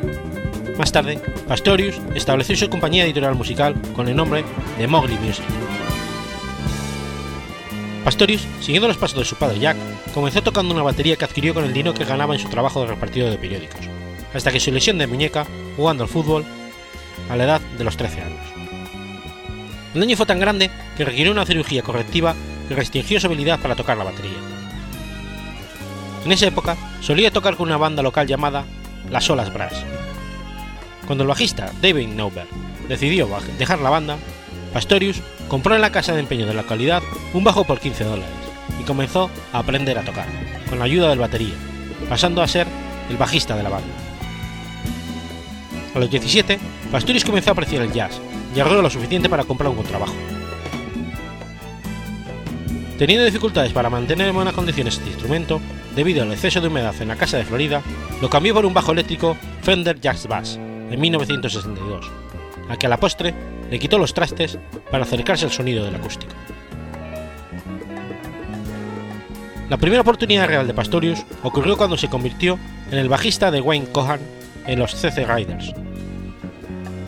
[0.77, 4.43] Más tarde, Pastorius estableció su compañía editorial musical con el nombre
[4.77, 5.45] de Mowgli Music.
[8.07, 9.75] Pastorius, siguiendo los pasos de su padre Jack,
[10.13, 12.87] comenzó tocando una batería que adquirió con el dinero que ganaba en su trabajo de
[12.87, 13.81] repartido de periódicos,
[14.33, 16.45] hasta que su lesión de muñeca, jugando al fútbol,
[17.29, 18.39] a la edad de los 13 años.
[19.93, 22.33] El daño fue tan grande que requirió una cirugía correctiva
[22.69, 24.39] y restringió su habilidad para tocar la batería.
[26.23, 28.63] En esa época solía tocar con una banda local llamada
[29.11, 29.83] Las Olas Brass.
[31.07, 32.47] Cuando el bajista David Nauber
[32.87, 33.27] decidió
[33.59, 34.17] dejar la banda,
[34.77, 37.01] Pastorius compró en la casa de empeño de la localidad
[37.33, 38.29] un bajo por 15 dólares
[38.79, 40.27] y comenzó a aprender a tocar,
[40.69, 41.55] con la ayuda del batería,
[42.07, 42.67] pasando a ser
[43.09, 43.89] el bajista de la banda.
[45.95, 46.59] A los 17,
[46.91, 48.21] Pastorius comenzó a apreciar el jazz
[48.55, 50.13] y ahorró lo suficiente para comprar un contrabajo.
[52.99, 55.59] Teniendo dificultades para mantener en buenas condiciones este instrumento,
[55.95, 57.81] debido al exceso de humedad en la casa de Florida,
[58.21, 62.11] lo cambió por un bajo eléctrico Fender Jazz Bass en 1962,
[62.69, 64.57] a que a la postre le quitó los trastes
[64.91, 66.33] para acercarse al sonido del acústico.
[69.69, 72.57] La primera oportunidad real de Pastorius ocurrió cuando se convirtió
[72.89, 74.21] en el bajista de Wayne Cohan
[74.65, 75.73] en los CC Riders.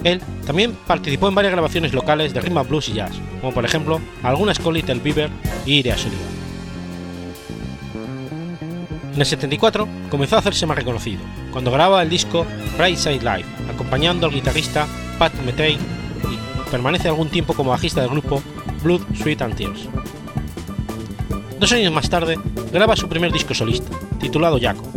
[0.04, 4.02] Él también participó en varias grabaciones locales de rhythm blues y jazz, como por ejemplo
[4.24, 5.30] algunas con Little Beaver
[5.66, 6.40] y Iria Sullivan.
[9.14, 12.46] En el 74 comenzó a hacerse más reconocido, cuando grababa el disco
[12.78, 15.99] Right Side Live, acompañando al guitarrista Pat Metheny
[16.70, 18.42] permanece algún tiempo como bajista del grupo
[18.84, 19.90] Blood, Sweat and Tears.
[21.60, 22.38] Dos años más tarde
[22.72, 24.88] graba su primer disco solista, titulado Jaco,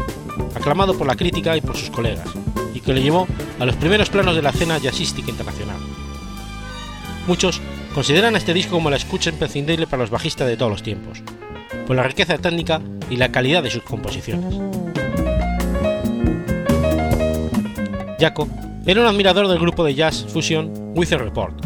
[0.55, 2.29] aclamado por la crítica y por sus colegas,
[2.75, 3.27] y que le llevó
[3.59, 5.79] a los primeros planos de la escena jazzística internacional.
[7.27, 7.61] Muchos
[7.95, 11.23] consideran este disco como la escucha imprescindible para los bajistas de todos los tiempos,
[11.87, 12.81] por la riqueza técnica
[13.11, 14.55] y la calidad de sus composiciones.
[18.21, 18.49] Jaco
[18.87, 21.57] era un admirador del grupo de jazz fusion A Report,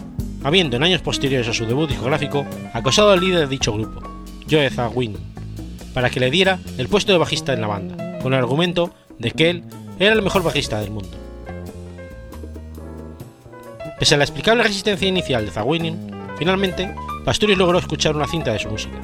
[0.45, 4.01] habiendo en años posteriores a su debut discográfico acosado al líder de dicho grupo,
[4.49, 5.21] Joe Zawinul,
[5.93, 9.33] para que le diera el puesto de bajista en la banda, con el argumento de
[9.33, 9.65] que él
[9.99, 11.11] era el mejor bajista del mundo.
[13.99, 15.99] Pese a la explicable resistencia inicial de Zawinul,
[16.39, 18.97] finalmente Pastorius logró escuchar una cinta de su música.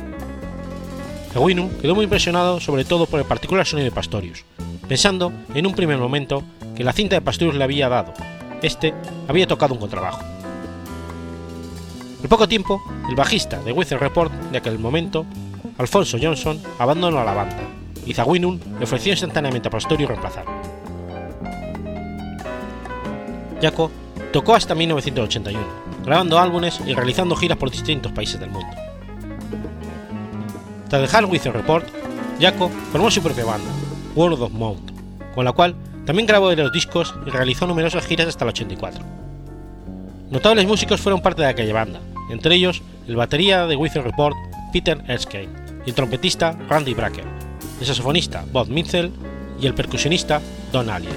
[1.35, 4.44] Zawinul quedó muy impresionado sobre todo por el particular sonido de Pastorius,
[4.88, 6.44] pensando en un primer momento
[6.76, 8.14] que la cinta de Pastorius le había dado,
[8.62, 8.94] este
[9.29, 10.22] había tocado un contrabajo.
[12.22, 15.27] Al poco tiempo, el bajista de Weather Report de aquel momento,
[15.79, 17.59] Alfonso Johnson, abandonó la banda
[18.07, 20.53] y Zawinul le ofreció instantáneamente a Pastorius reemplazarlo.
[23.61, 23.90] Jaco
[24.33, 25.61] tocó hasta 1981,
[26.05, 28.75] grabando álbumes y realizando giras por distintos países del mundo.
[30.88, 31.87] Tras dejar Weather Report,
[32.40, 33.70] Jaco formó su propia banda,
[34.14, 34.90] World of Mount,
[35.35, 39.02] con la cual también grabó los discos y realizó numerosas giras hasta el 84.
[40.30, 44.36] Notables músicos fueron parte de aquella banda, entre ellos el batería de Wither Report
[44.72, 45.48] Peter Erskine,
[45.86, 47.24] el trompetista Randy Bracker,
[47.80, 49.12] el saxofonista Bob Mitchell
[49.60, 50.40] y el percusionista
[50.72, 51.14] Don Alias.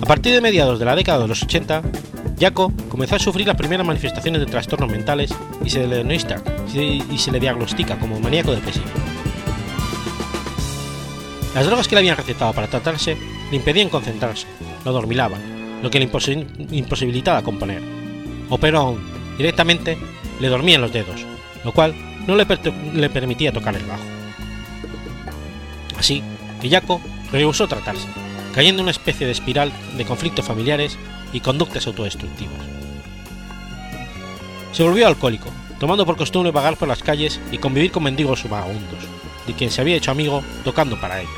[0.00, 1.82] A partir de mediados de la década de los 80,
[2.40, 7.30] Jaco comenzó a sufrir las primeras manifestaciones de trastornos mentales y se le, y se
[7.32, 8.86] le diagnostica como maníaco depresivo.
[11.54, 13.16] Las drogas que le habían recetado para tratarse
[13.50, 14.46] le impedían concentrarse,
[14.84, 16.10] lo dormilaban, lo que le
[16.70, 17.82] imposibilitaba componer.
[18.50, 19.00] O peor aún,
[19.36, 19.98] directamente
[20.40, 21.24] le dormían los dedos,
[21.64, 21.94] lo cual
[22.26, 24.02] no le, permitía tocar el bajo.
[25.98, 26.22] Así
[26.60, 26.80] que
[27.32, 28.06] rehusó tratarse,
[28.54, 30.98] cayendo en una especie de espiral de conflictos familiares
[31.32, 32.58] y conductas autodestructivas.
[34.72, 39.04] Se volvió alcohólico, tomando por costumbre vagar por las calles y convivir con mendigos vagabundos,
[39.48, 41.32] de quien se había hecho amigo tocando para ellos.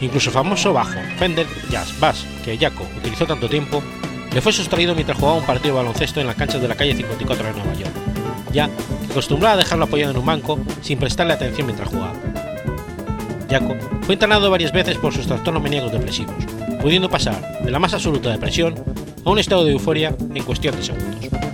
[0.00, 3.82] Incluso el famoso bajo Fender Jazz Bass que Jaco utilizó tanto tiempo
[4.32, 6.94] le fue sustraído mientras jugaba un partido de baloncesto en las canchas de la calle
[6.96, 7.92] 54 de Nueva York,
[8.52, 8.68] ya
[9.06, 12.14] que acostumbraba a dejarlo apoyado en un banco sin prestarle atención mientras jugaba.
[13.48, 16.34] Jaco fue internado varias veces por sus trastornos maníacos depresivos,
[16.80, 18.74] pudiendo pasar de la más absoluta depresión
[19.24, 21.53] a un estado de euforia en cuestión de segundos.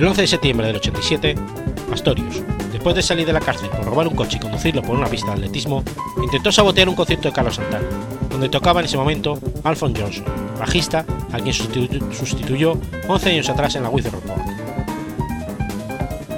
[0.00, 1.34] El 11 de septiembre del 87,
[1.92, 5.06] Astorius, después de salir de la cárcel por robar un coche y conducirlo por una
[5.06, 5.84] pista de atletismo,
[6.22, 7.84] intentó sabotear un concierto de Carlos Santana,
[8.30, 10.24] donde tocaba en ese momento Alphonse Johnson,
[10.58, 14.40] bajista a quien sustituyó 11 años atrás en la Wither Report.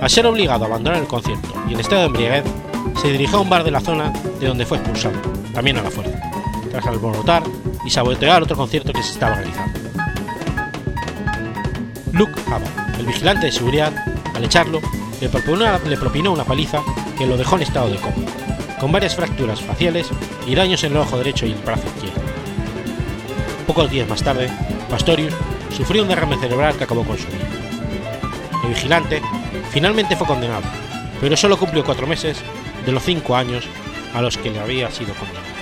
[0.01, 2.44] Al ser obligado a abandonar el concierto y en estado de embriaguez,
[3.01, 5.14] se dirigió a un bar de la zona de donde fue expulsado,
[5.55, 6.20] también a la fuerza,
[6.68, 7.44] tras alborotar
[7.87, 9.79] y sabotear otro concierto que se estaba realizando.
[12.12, 13.92] Luke Havard, el vigilante de seguridad,
[14.32, 14.80] al echarlo,
[15.20, 15.28] le
[15.96, 16.82] propinó, una paliza
[17.18, 18.14] que lo dejó en estado de coma,
[18.80, 20.08] con varias fracturas faciales
[20.46, 22.20] y daños en el ojo derecho y el brazo izquierdo.
[23.66, 24.48] Pocos días más tarde,
[24.88, 25.34] Pastorius
[25.76, 27.48] sufrió un derrame cerebral que acabó con su vida.
[28.62, 29.20] El vigilante
[29.72, 30.62] finalmente fue condenado,
[31.20, 32.38] pero solo cumplió cuatro meses
[32.86, 33.64] de los cinco años
[34.14, 35.62] a los que le había sido condenado.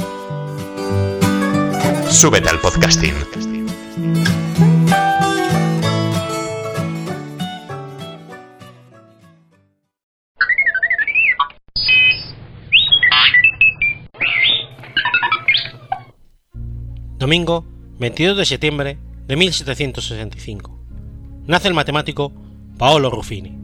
[2.11, 3.15] Súbete al podcasting.
[17.17, 17.65] Domingo
[17.97, 20.79] 22 de septiembre de 1765.
[21.47, 22.33] Nace el matemático
[22.77, 23.57] Paolo Ruffini.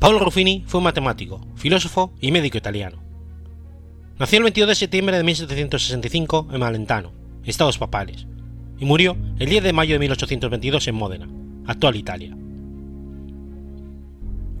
[0.00, 3.09] Paolo Ruffini fue un matemático, filósofo y médico italiano.
[4.20, 7.10] Nació el 22 de septiembre de 1765 en Malentano,
[7.42, 8.26] Estados Papales,
[8.78, 11.28] y murió el 10 de mayo de 1822 en Módena,
[11.66, 12.36] actual Italia.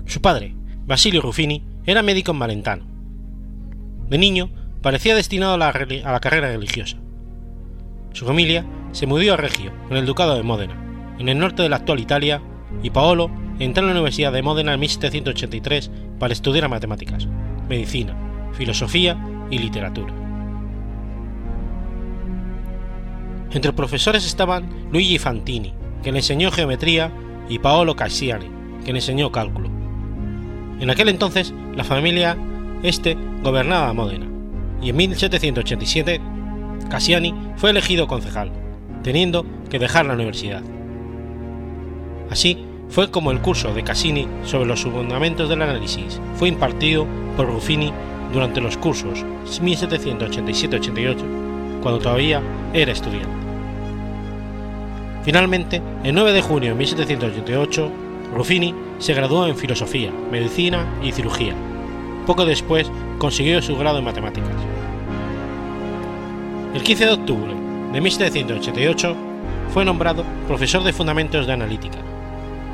[0.06, 0.54] Su padre,
[0.86, 2.86] Basilio Ruffini, era médico en Malentano.
[4.08, 4.48] De niño,
[4.80, 6.96] parecía destinado a la, carrera religiosa.
[8.14, 10.82] Su familia se mudó a Regio, en el Ducado de Módena,
[11.18, 12.40] en el norte de la actual Italia,
[12.82, 17.28] y Paolo entró en la Universidad de Módena en 1783 para estudiar matemáticas,
[17.68, 18.16] medicina,
[18.54, 20.14] filosofía y literatura.
[23.52, 27.10] Entre profesores estaban Luigi Fantini, que le enseñó geometría,
[27.48, 28.46] y Paolo Cassiani,
[28.84, 29.68] que le enseñó cálculo.
[30.78, 32.36] En aquel entonces, la familia
[32.82, 34.26] este gobernaba Módena,
[34.80, 36.20] y en 1787
[36.88, 38.50] Cassiani fue elegido concejal,
[39.02, 40.62] teniendo que dejar la universidad.
[42.30, 47.46] Así fue como el curso de Cassini sobre los fundamentos del análisis fue impartido por
[47.46, 47.92] Ruffini
[48.32, 51.16] durante los cursos 1787-88,
[51.82, 53.28] cuando todavía era estudiante.
[55.22, 57.90] Finalmente, el 9 de junio de 1788,
[58.34, 61.54] Ruffini se graduó en filosofía, medicina y cirugía.
[62.26, 64.50] Poco después consiguió su grado en matemáticas.
[66.74, 67.52] El 15 de octubre
[67.92, 69.16] de 1788
[69.72, 71.98] fue nombrado profesor de fundamentos de analítica.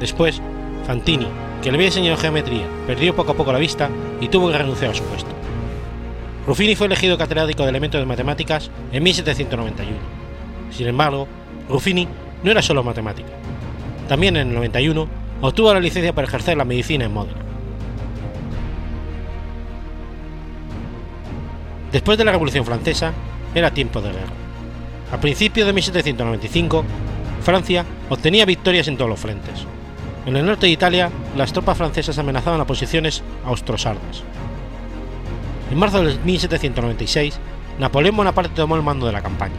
[0.00, 0.40] Después,
[0.86, 1.26] Fantini,
[1.62, 3.88] que le había enseñado geometría, perdió poco a poco la vista
[4.20, 5.35] y tuvo que renunciar a su puesto.
[6.46, 9.96] Ruffini fue elegido catedrático de elementos de matemáticas en 1791.
[10.70, 11.26] Sin embargo,
[11.68, 12.06] Ruffini
[12.42, 13.30] no era solo matemática.
[14.08, 15.08] También en el 91
[15.40, 17.40] obtuvo la licencia para ejercer la medicina en Módena.
[21.90, 23.12] Después de la Revolución Francesa,
[23.54, 24.32] era tiempo de guerra.
[25.12, 26.84] A principios de 1795,
[27.42, 29.64] Francia obtenía victorias en todos los frentes.
[30.26, 34.22] En el norte de Italia, las tropas francesas amenazaban las posiciones austrosardas.
[35.76, 37.38] En marzo de 1796,
[37.78, 39.56] Napoleón Bonaparte tomó el mando de la campaña.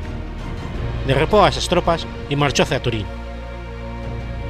[1.06, 3.06] Derrepó a esas tropas y marchó hacia Turín.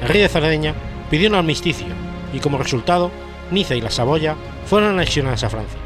[0.00, 0.72] El rey de Cerdeña
[1.10, 1.88] pidió un armisticio
[2.32, 3.10] y como resultado,
[3.50, 5.78] Niza y la Saboya fueron anexionadas a Francia.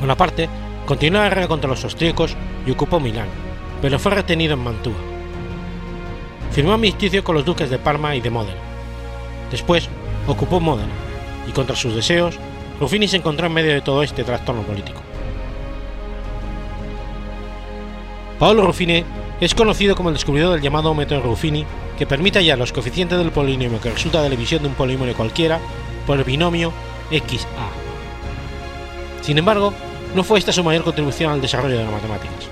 [0.00, 0.48] Bonaparte
[0.86, 3.26] continuó la guerra contra los austríacos y ocupó Milán,
[3.82, 4.94] pero fue retenido en Mantua.
[6.52, 8.60] Firmó armisticio con los duques de Parma y de Módena.
[9.50, 9.88] Después
[10.28, 10.92] ocupó Módena
[11.48, 12.38] y contra sus deseos,
[12.80, 15.00] Ruffini se encontró en medio de todo este trastorno político.
[18.38, 19.04] Paolo Ruffini
[19.40, 21.66] es conocido como el descubridor del llamado método Ruffini,
[21.98, 25.14] que permite hallar los coeficientes del polinomio que resulta de la división de un polinomio
[25.14, 25.58] cualquiera
[26.06, 26.72] por el binomio
[27.10, 27.48] XA.
[29.22, 29.72] Sin embargo,
[30.14, 32.48] no fue esta su mayor contribución al desarrollo de las matemáticas.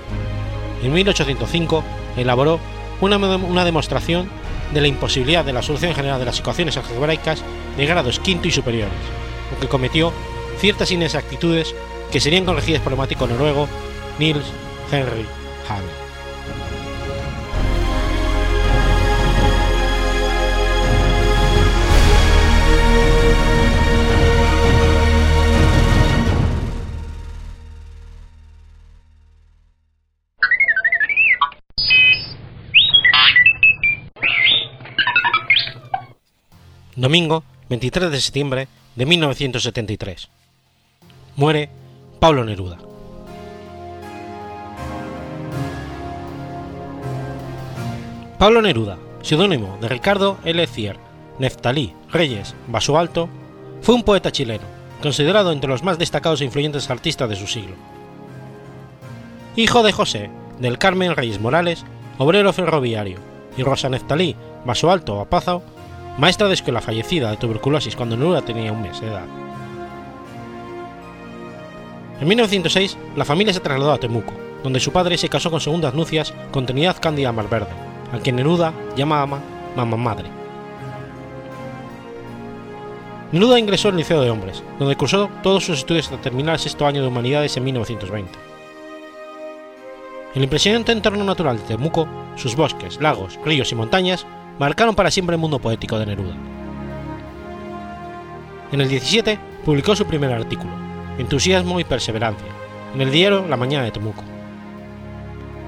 [0.83, 1.83] En 1805
[2.17, 2.59] elaboró
[2.99, 4.29] una, una demostración
[4.73, 7.41] de la imposibilidad de la solución general de las ecuaciones algebraicas
[7.77, 8.93] de grados quinto y superiores,
[9.51, 10.11] aunque cometió
[10.59, 11.75] ciertas inexactitudes
[12.11, 13.67] que serían corregidas por el matemático noruego
[14.19, 14.45] Niels
[14.91, 15.25] Henry
[15.69, 16.07] Hame.
[36.97, 40.27] Domingo 23 de septiembre de 1973.
[41.35, 41.69] Muere
[42.19, 42.79] Pablo Neruda.
[48.39, 50.65] Pablo Neruda, seudónimo de Ricardo L.
[50.65, 50.97] Cier,
[51.37, 53.29] Neftalí Reyes Basualto,
[53.81, 54.65] fue un poeta chileno,
[55.01, 57.75] considerado entre los más destacados e influyentes artistas de su siglo.
[59.55, 61.85] Hijo de José, del Carmen Reyes Morales,
[62.17, 63.19] obrero ferroviario,
[63.55, 64.35] y Rosa Neftalí
[64.65, 65.61] Basualto Apazo,
[66.17, 69.25] maestra de escuela fallecida de tuberculosis cuando Neruda tenía un mes de edad.
[72.19, 75.93] En 1906, la familia se trasladó a Temuco, donde su padre se casó con segundas
[75.93, 77.73] nupcias con Trinidad Cándida Malverde,
[78.11, 79.39] a quien Neruda llamaba
[79.75, 80.29] mamá madre.
[83.31, 86.87] Neruda ingresó al Liceo de Hombres, donde cursó todos sus estudios hasta terminar el sexto
[86.87, 88.31] año de Humanidades en 1920.
[90.33, 94.25] El impresionante entorno natural de Temuco, sus bosques, lagos, ríos y montañas
[94.59, 96.35] marcaron para siempre el mundo poético de Neruda.
[98.71, 100.71] En el 17 publicó su primer artículo,
[101.17, 102.47] Entusiasmo y Perseverancia,
[102.93, 104.23] en el diario La Mañana de Temuco.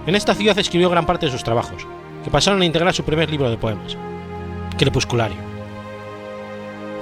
[0.05, 1.85] En esta ciudad escribió gran parte de sus trabajos,
[2.23, 3.95] que pasaron a integrar su primer libro de poemas,
[4.77, 5.37] Crepusculario.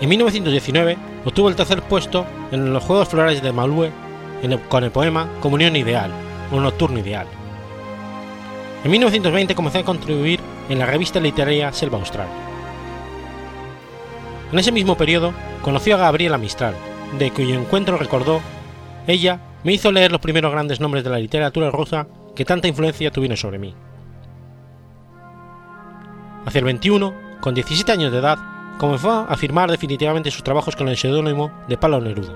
[0.01, 3.91] En 1919 obtuvo el tercer puesto en los Juegos Florales de Malue
[4.69, 6.11] con el poema Comunión Ideal
[6.51, 7.25] o Nocturno Ideal.
[8.83, 10.39] En 1920 comenzó a contribuir
[10.69, 12.27] en la revista literaria Selva Austral.
[14.51, 16.75] En ese mismo periodo conoció a Gabriela Mistral,
[17.17, 18.41] de cuyo encuentro recordó,
[19.05, 23.11] ella me hizo leer los primeros grandes nombres de la literatura rusa que tanta influencia
[23.11, 23.73] tuvieron sobre mí.
[26.45, 28.37] Hacia el 21, con 17 años de edad,
[28.77, 32.33] comenzó a firmar definitivamente sus trabajos con el seudónimo de Pablo Neruda,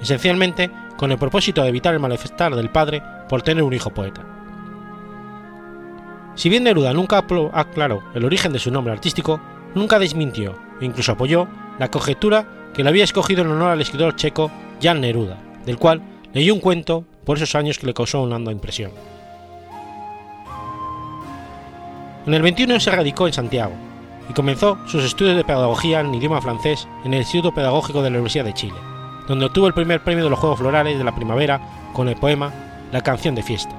[0.00, 4.35] esencialmente con el propósito de evitar el malestar del padre por tener un hijo poeta.
[6.36, 9.40] Si bien Neruda nunca aclaró el origen de su nombre artístico,
[9.74, 14.14] nunca desmintió e incluso apoyó la conjetura que le había escogido en honor al escritor
[14.16, 14.50] checo
[14.82, 16.02] Jan Neruda, del cual
[16.34, 18.92] leyó un cuento por esos años que le causó una honda impresión.
[22.26, 23.72] En el 21 se radicó en Santiago
[24.28, 28.16] y comenzó sus estudios de pedagogía en idioma francés en el Instituto Pedagógico de la
[28.16, 28.76] Universidad de Chile,
[29.26, 31.60] donde obtuvo el primer premio de los Juegos Florales de la Primavera
[31.94, 32.52] con el poema
[32.92, 33.74] La canción de fiesta,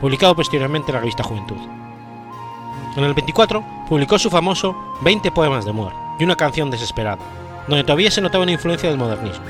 [0.00, 1.79] publicado posteriormente en la revista Juventud.
[2.96, 7.18] En el 24 publicó su famoso 20 poemas de amor y una canción desesperada,
[7.68, 9.44] donde todavía se notaba una influencia del modernismo.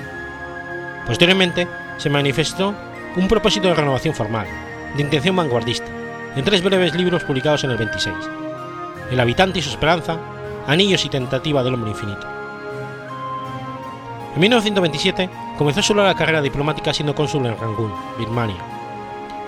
[1.07, 1.67] Posteriormente
[1.97, 2.75] se manifestó
[3.17, 4.47] un propósito de renovación formal,
[4.95, 5.87] de intención vanguardista,
[6.37, 8.15] en tres breves libros publicados en el 26,
[9.11, 10.19] El habitante y su esperanza,
[10.67, 12.27] Anillos y tentativa del hombre infinito.
[14.35, 18.80] En 1927 comenzó su larga carrera diplomática siendo cónsul en Rangún, Birmania,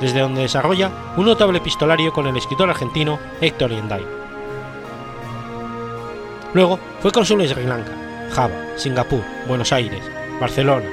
[0.03, 4.05] desde donde desarrolla un notable epistolario con el escritor argentino Héctor Yenday.
[6.53, 7.93] Luego fue cónsul en Sri Lanka,
[8.33, 10.03] Java, Singapur, Buenos Aires,
[10.41, 10.91] Barcelona.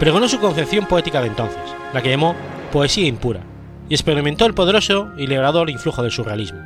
[0.00, 1.62] Pregonó su concepción poética de entonces,
[1.92, 2.34] la que llamó
[2.72, 3.40] poesía impura,
[3.88, 6.58] y experimentó el poderoso y liberador influjo del surrealismo.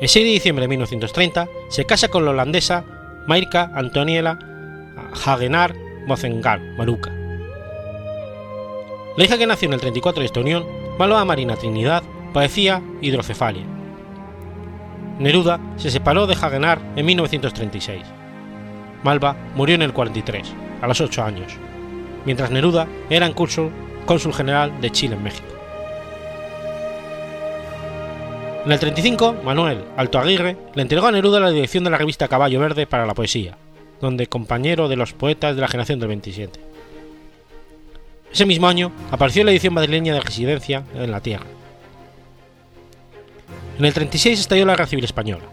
[0.00, 2.84] El 6 de diciembre de 1930 se casa con la holandesa
[3.26, 4.38] Mairka Antoniela
[5.12, 5.74] Hagenar
[6.06, 7.12] Mozengar Maruca.
[9.16, 10.64] La hija que nació en el 34 de esta unión,
[10.98, 13.64] Malva Marina Trinidad, padecía hidrocefalia.
[15.18, 18.02] Neruda se separó de Hagenar en 1936.
[19.02, 21.56] Malva murió en el 43, a los 8 años,
[22.24, 23.70] mientras Neruda era en curso
[24.06, 25.48] cónsul general de Chile en México.
[28.64, 32.28] En el 35, Manuel Alto Aguirre le entregó a Neruda la dirección de la revista
[32.28, 33.56] Caballo Verde para la poesía,
[34.00, 36.60] donde compañero de los poetas de la generación del 27.
[38.32, 41.46] Ese mismo año apareció la edición madrileña de Residencia en la Tierra.
[43.78, 45.44] En el 36 estalló la Guerra Civil Española.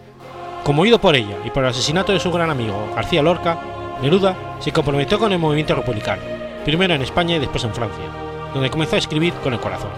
[0.63, 3.59] Conmovido por ella y por el asesinato de su gran amigo García Lorca,
[4.01, 6.21] Neruda se comprometió con el movimiento republicano,
[6.65, 8.03] primero en España y después en Francia,
[8.53, 9.91] donde comenzó a escribir con el corazón.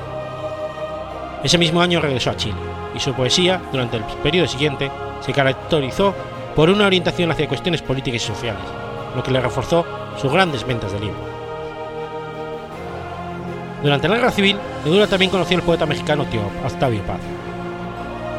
[1.43, 2.57] Ese mismo año regresó a Chile,
[2.93, 4.91] y su poesía, durante el periodo siguiente,
[5.21, 6.13] se caracterizó
[6.57, 8.63] por una orientación hacia cuestiones políticas y sociales,
[9.15, 9.85] lo que le reforzó
[10.19, 11.21] sus grandes ventas de libros.
[13.83, 16.25] Durante la Guerra Civil, Neruda también conoció al poeta mexicano
[16.65, 17.19] Octavio Paz.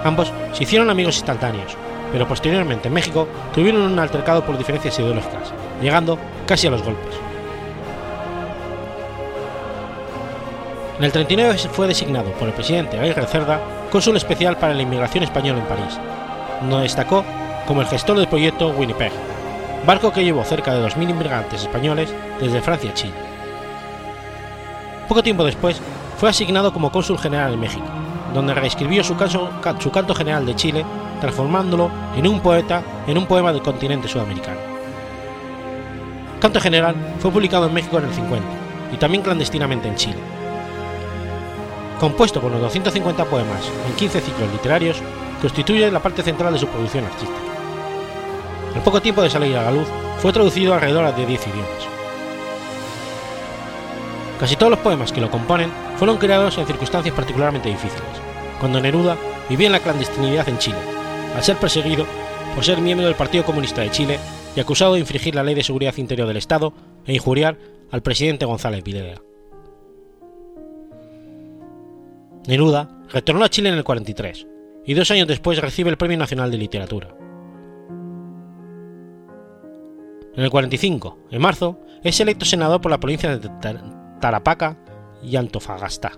[0.02, 1.76] Ambos se hicieron amigos instantáneos,
[2.10, 7.14] pero posteriormente en México tuvieron un altercado por diferencias ideológicas, llegando casi a los golpes.
[10.98, 13.60] En el 39 fue designado por el presidente Aguirre Cerda
[13.92, 16.00] cónsul especial para la inmigración española en París,
[16.62, 17.24] donde destacó
[17.68, 19.12] como el gestor del proyecto Winnipeg,
[19.86, 23.12] barco que llevó cerca de 2.000 inmigrantes españoles desde Francia a Chile.
[25.06, 25.78] Poco tiempo después
[26.16, 27.84] fue asignado como cónsul general en México,
[28.32, 29.50] donde reescribió su, canso,
[29.80, 30.82] su canto general de Chile,
[31.20, 34.60] transformándolo en un poeta en un poema del continente sudamericano.
[36.40, 38.46] Canto general fue publicado en México en el 50
[38.94, 40.18] y también clandestinamente en Chile.
[42.00, 45.02] Compuesto con los 250 poemas en 15 ciclos literarios,
[45.42, 47.47] constituye la parte central de su producción artística.
[48.78, 51.88] Al poco tiempo de salir a la luz, fue traducido alrededor de 10 idiomas.
[54.38, 58.06] Casi todos los poemas que lo componen fueron creados en circunstancias particularmente difíciles,
[58.60, 59.16] cuando Neruda
[59.48, 60.78] vivía en la clandestinidad en Chile,
[61.34, 62.06] al ser perseguido
[62.54, 64.20] por ser miembro del Partido Comunista de Chile
[64.54, 66.72] y acusado de infringir la Ley de Seguridad Interior del Estado
[67.04, 67.58] e injuriar
[67.90, 69.20] al presidente González Videla.
[72.46, 74.46] Neruda retornó a Chile en el 43
[74.86, 77.17] y dos años después recibe el Premio Nacional de Literatura.
[80.38, 83.50] En el 45, en marzo, es electo senador por la provincia de
[84.20, 84.78] Tarapacá
[85.20, 86.12] y Antofagasta.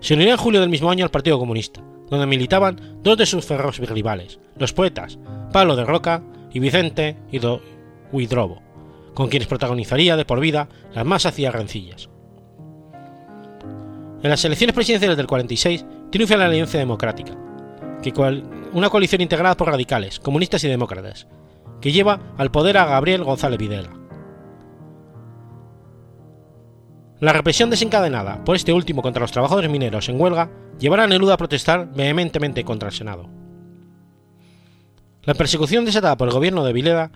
[0.00, 3.44] Se unió en julio del mismo año al Partido Comunista, donde militaban dos de sus
[3.44, 5.18] feroces rivales, los poetas
[5.52, 7.18] Pablo de Roca y Vicente
[8.10, 8.62] Huidrobo,
[9.12, 12.08] con quienes protagonizaría de por vida las más ácidas rencillas.
[14.22, 17.36] En las elecciones presidenciales del 46 triunfa la Alianza Democrática,
[18.02, 18.14] que,
[18.72, 21.26] una coalición integrada por radicales, comunistas y demócratas,
[21.80, 23.90] que lleva al poder a Gabriel González Videla.
[27.20, 31.34] La represión desencadenada por este último contra los trabajadores mineros en huelga llevará a Neruda
[31.34, 33.28] a protestar vehementemente contra el Senado.
[35.24, 37.10] La persecución desatada por el gobierno de Vileda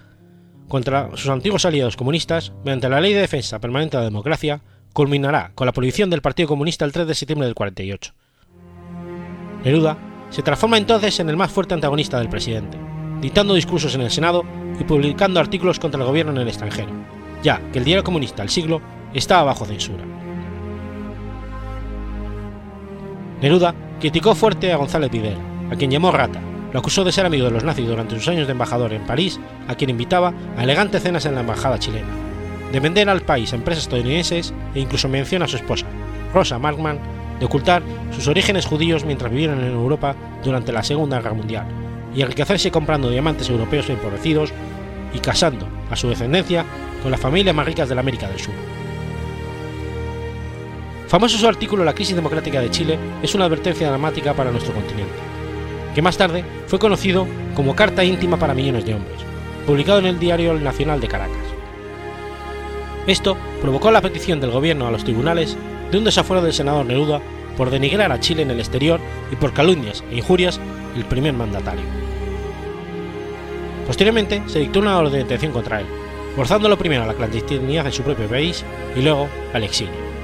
[0.69, 4.61] contra sus antiguos aliados comunistas, mediante la Ley de Defensa Permanente de la Democracia,
[4.93, 8.13] culminará con la prohibición del Partido Comunista el 3 de septiembre del 48.
[9.65, 9.97] Neruda
[10.29, 12.79] se transforma entonces en el más fuerte antagonista del presidente,
[13.25, 14.45] dictando discursos en el Senado
[14.79, 16.91] y publicando artículos contra el gobierno en el extranjero,
[17.43, 18.83] ya que el diario comunista El Siglo
[19.15, 20.05] estaba bajo censura.
[23.41, 25.41] Neruda criticó fuerte a González Videla,
[25.73, 26.39] a quien llamó rata,
[26.71, 29.41] lo acusó de ser amigo de los nazis durante sus años de embajador en París,
[29.69, 32.09] a quien invitaba a elegantes cenas en la embajada chilena,
[32.73, 35.87] de vender al país a empresas estadounidenses e incluso menciona a su esposa,
[36.35, 36.99] Rosa Markman,
[37.41, 37.83] de ocultar
[38.15, 40.15] sus orígenes judíos mientras vivieron en Europa
[40.45, 41.84] durante la Segunda Guerra Mundial
[42.15, 44.53] y enriquecerse comprando diamantes europeos empobrecidos
[45.13, 46.65] y casando a su descendencia
[47.03, 48.55] con las familias más ricas de la América del Sur.
[51.09, 55.13] Famoso su artículo La crisis democrática de Chile es una advertencia dramática para nuestro continente,
[55.95, 59.19] que más tarde fue conocido como Carta íntima para millones de hombres,
[59.67, 61.37] publicado en el diario Nacional de Caracas.
[63.07, 65.57] Esto provocó la petición del gobierno a los tribunales
[65.93, 67.21] de un desafuero del senador Neruda
[67.57, 68.99] por denigrar a Chile en el exterior
[69.31, 70.59] y por calumnias e injurias
[70.97, 72.04] el primer mandatario.
[73.87, 75.87] Posteriormente se dictó una orden de detención contra él,
[76.37, 78.65] forzándolo primero a la clandestinidad en su propio país
[78.97, 80.15] y luego al exilio.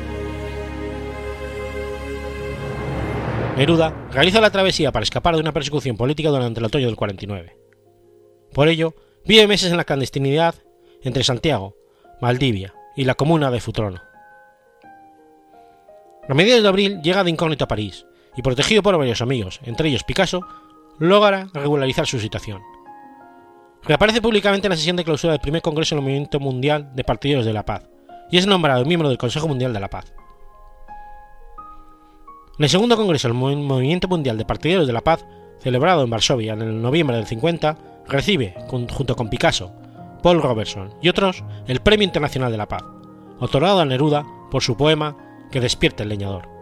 [3.57, 7.57] Neruda realiza la travesía para escapar de una persecución política durante el otoño del 49.
[8.55, 8.95] Por ello,
[9.27, 10.55] vive meses en la clandestinidad
[11.03, 11.77] entre Santiago,
[12.23, 14.01] Maldivia y la comuna de Futrono.
[16.29, 18.07] A mediados de abril llega de incógnito a París
[18.37, 20.47] y, protegido por varios amigos, entre ellos Picasso,
[20.99, 22.63] logra regularizar su situación.
[23.83, 27.47] Reaparece públicamente en la sesión de clausura del primer Congreso del Movimiento Mundial de Partidarios
[27.47, 27.89] de la Paz
[28.31, 30.13] y es nombrado miembro del Consejo Mundial de la Paz.
[32.59, 35.25] En el segundo Congreso del Movimiento Mundial de Partidarios de la Paz,
[35.61, 39.73] celebrado en Varsovia en el noviembre del 50, recibe, junto con Picasso,
[40.23, 42.85] Paul Robertson y otros, el Premio Internacional de la Paz,
[43.39, 45.17] otorgado a Neruda por su poema
[45.51, 46.60] Que despierte el leñador.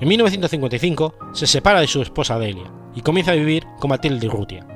[0.00, 4.66] En 1955 se separa de su esposa Delia y comienza a vivir con Matilde Rutia.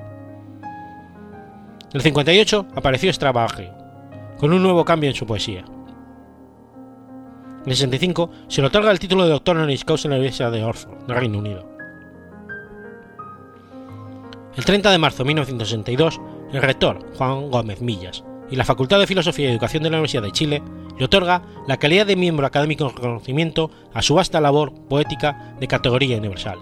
[0.62, 3.72] En el 58 apareció Stravaje,
[4.39, 5.64] con un nuevo cambio en su poesía.
[7.64, 10.51] En el 65 se le otorga el título de doctor honoris causa en la Iglesia
[10.51, 11.66] de Oxford, Reino Unido.
[14.57, 16.20] El 30 de marzo de 1962,
[16.53, 20.22] el rector Juan Gómez Millas y la Facultad de Filosofía y Educación de la Universidad
[20.22, 20.62] de Chile
[20.99, 25.68] le otorga la calidad de miembro académico en reconocimiento a su vasta labor poética de
[25.68, 26.59] categoría universal.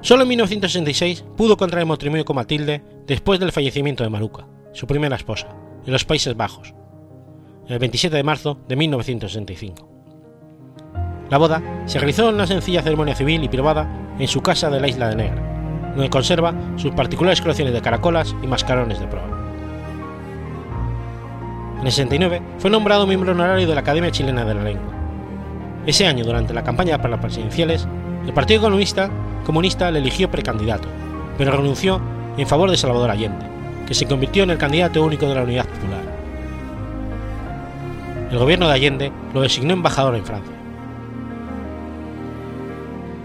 [0.00, 5.16] Solo en 1966 pudo contraer matrimonio con Matilde después del fallecimiento de Maruca, su primera
[5.16, 5.48] esposa,
[5.84, 6.72] en los Países Bajos,
[7.66, 9.88] el 27 de marzo de 1965.
[11.30, 14.80] La boda se realizó en una sencilla ceremonia civil y privada en su casa de
[14.80, 15.57] la isla de Negra,
[15.98, 19.24] donde conserva sus particulares colecciones de caracolas y mascarones de proa.
[21.80, 24.92] En el 69 fue nombrado miembro honorario de la Academia Chilena de la Lengua.
[25.86, 27.88] Ese año, durante la campaña para las presidenciales,
[28.24, 29.10] el Partido Comunista,
[29.44, 30.86] Comunista le eligió precandidato,
[31.36, 32.00] pero renunció
[32.36, 33.46] en favor de Salvador Allende,
[33.84, 36.02] que se convirtió en el candidato único de la Unidad Popular.
[38.30, 40.54] El gobierno de Allende lo designó embajador en Francia.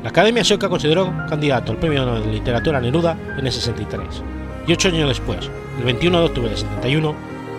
[0.03, 4.21] La Academia Sueca consideró candidato al Premio Nobel de Literatura Neruda en el 63,
[4.67, 5.49] y ocho años después,
[5.79, 7.15] el 21 de octubre del 71,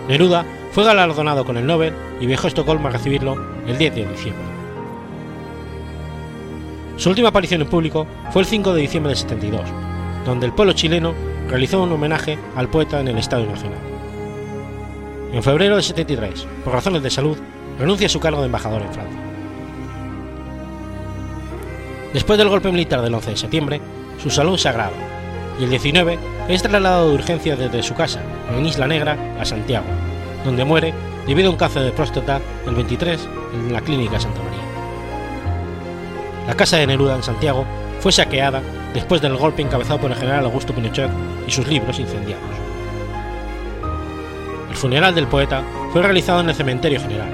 [0.09, 4.07] Neruda fue galardonado con el Nobel y viajó a Estocolmo a recibirlo el 10 de
[4.07, 4.45] diciembre.
[6.99, 9.63] Su última aparición en público fue el 5 de diciembre del 72,
[10.27, 11.15] donde el pueblo chileno
[11.49, 13.79] realizó un homenaje al poeta en el Estadio Nacional.
[15.33, 17.39] En febrero del 73, por razones de salud,
[17.79, 19.34] renuncia a su cargo de embajador en Francia.
[22.15, 23.81] Después del golpe militar del 11 de septiembre,
[24.23, 24.95] su salud se agrava
[25.59, 26.17] y el 19
[26.49, 28.21] es trasladado de urgencia desde su casa,
[28.57, 29.87] en Isla Negra, a Santiago,
[30.45, 30.95] donde muere
[31.27, 34.63] debido a un cáncer de próstata el 23 en la clínica Santa María.
[36.47, 37.65] La casa de Neruda en Santiago
[37.99, 38.63] fue saqueada
[38.95, 41.11] después del golpe encabezado por el general Augusto Pinochet
[41.49, 42.45] y sus libros incendiados.
[44.71, 47.31] El funeral del poeta fue realizado en el cementerio general.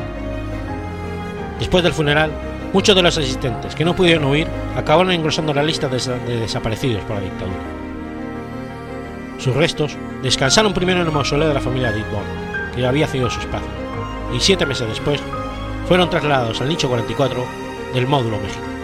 [1.58, 2.30] Después del funeral,
[2.72, 4.46] muchos de los asistentes que no pudieron huir
[4.76, 5.98] acabaron engrosando la lista de,
[6.38, 7.58] desaparecidos por la dictadura.
[9.38, 13.40] Sus restos descansaron primero en el mausoleo de la familia Dittborn, que había cedido su
[13.40, 13.70] espacio,
[14.34, 15.20] y siete meses después
[15.88, 17.44] fueron trasladados al nicho 44
[17.94, 18.79] del módulo México.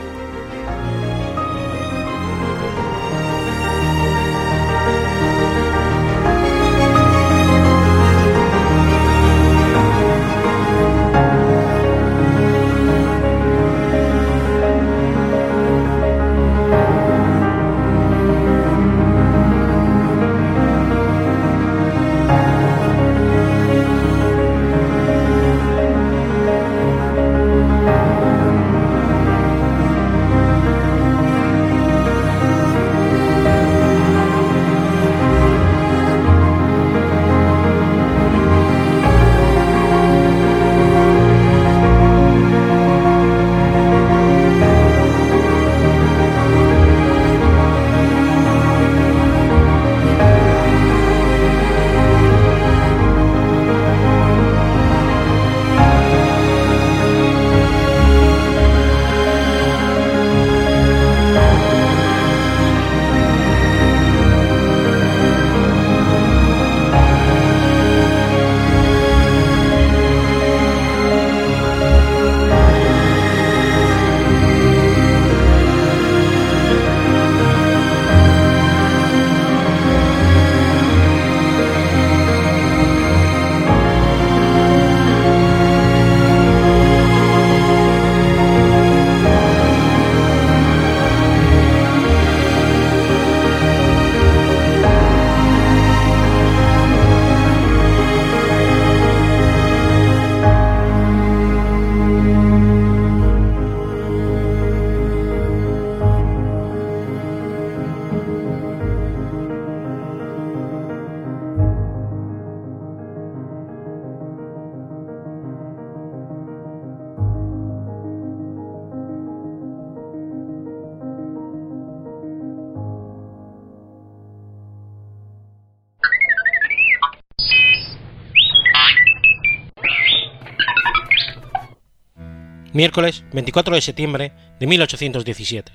[132.76, 135.72] Miércoles 24 de septiembre de 1817.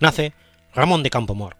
[0.00, 0.32] Nace
[0.74, 1.56] Ramón de Campomor.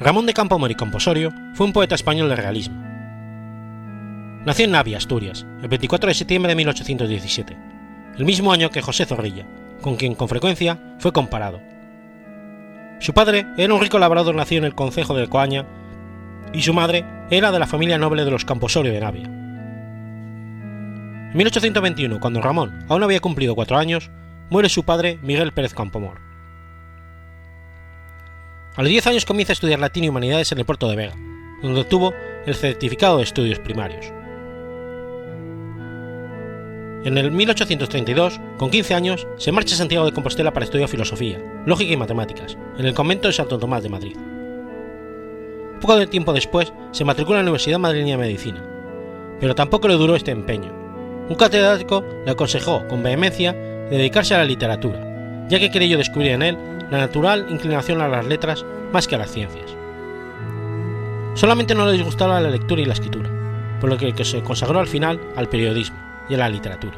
[0.00, 2.82] Ramón de Campomor y Composorio fue un poeta español de realismo.
[4.44, 7.56] Nació en Navia, Asturias, el 24 de septiembre de 1817,
[8.16, 9.46] el mismo año que José Zorrilla,
[9.82, 11.60] con quien con frecuencia fue comparado.
[13.00, 15.66] Su padre era un rico labrador nacido en el concejo de Coaña
[16.54, 19.43] y su madre era de la familia noble de los Camposorio de Navia.
[21.34, 24.08] En 1821, cuando Ramón aún había cumplido cuatro años,
[24.50, 26.20] muere su padre Miguel Pérez Campomor.
[28.76, 31.14] A los 10 años comienza a estudiar latín y humanidades en el puerto de Vega,
[31.60, 32.14] donde obtuvo
[32.46, 34.06] el certificado de estudios primarios.
[37.04, 41.42] En el 1832, con 15 años, se marcha a Santiago de Compostela para estudiar filosofía,
[41.66, 44.16] lógica y matemáticas, en el convento de Santo Tomás de Madrid.
[45.80, 48.64] Poco de tiempo después, se matricula en la Universidad Madrileña de Medicina,
[49.40, 50.83] pero tampoco le duró este empeño,
[51.28, 53.52] un catedrático le aconsejó con vehemencia
[53.90, 56.58] dedicarse a la literatura, ya que creyó descubrir en él
[56.90, 59.74] la natural inclinación a las letras más que a las ciencias.
[61.34, 63.30] Solamente no le disgustaba la lectura y la escritura,
[63.80, 65.96] por lo que se consagró al final al periodismo
[66.28, 66.96] y a la literatura.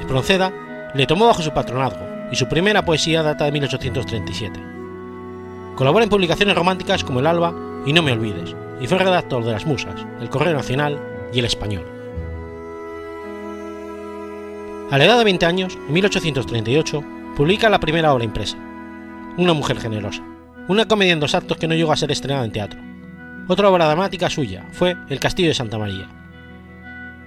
[0.00, 0.52] Espronceda
[0.94, 4.60] le tomó bajo su patronazgo y su primera poesía data de 1837.
[5.76, 7.54] Colabora en publicaciones románticas como El Alba
[7.86, 10.98] y No me olvides, y fue redactor de Las Musas, El Correo Nacional
[11.32, 12.01] y El Español.
[14.92, 17.02] A la edad de 20 años, en 1838,
[17.34, 18.58] publica la primera obra impresa,
[19.38, 20.22] Una mujer generosa,
[20.68, 22.78] una comedia en dos actos que no llegó a ser estrenada en teatro.
[23.48, 26.10] Otra obra dramática suya fue El Castillo de Santa María.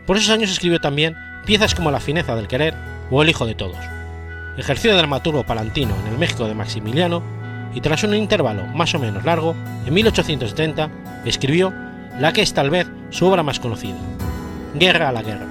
[0.06, 2.76] Por esos años escribió también piezas como La fineza del querer
[3.10, 3.80] o El hijo de todos.
[4.60, 7.24] Ejerció de dramaturgo palantino en el México de Maximiliano
[7.74, 9.56] y tras un intervalo más o menos largo,
[9.88, 10.92] en 1870
[11.26, 11.74] escribió
[12.20, 13.98] la que es tal vez su obra más conocida,
[14.76, 15.48] Guerra a la guerra,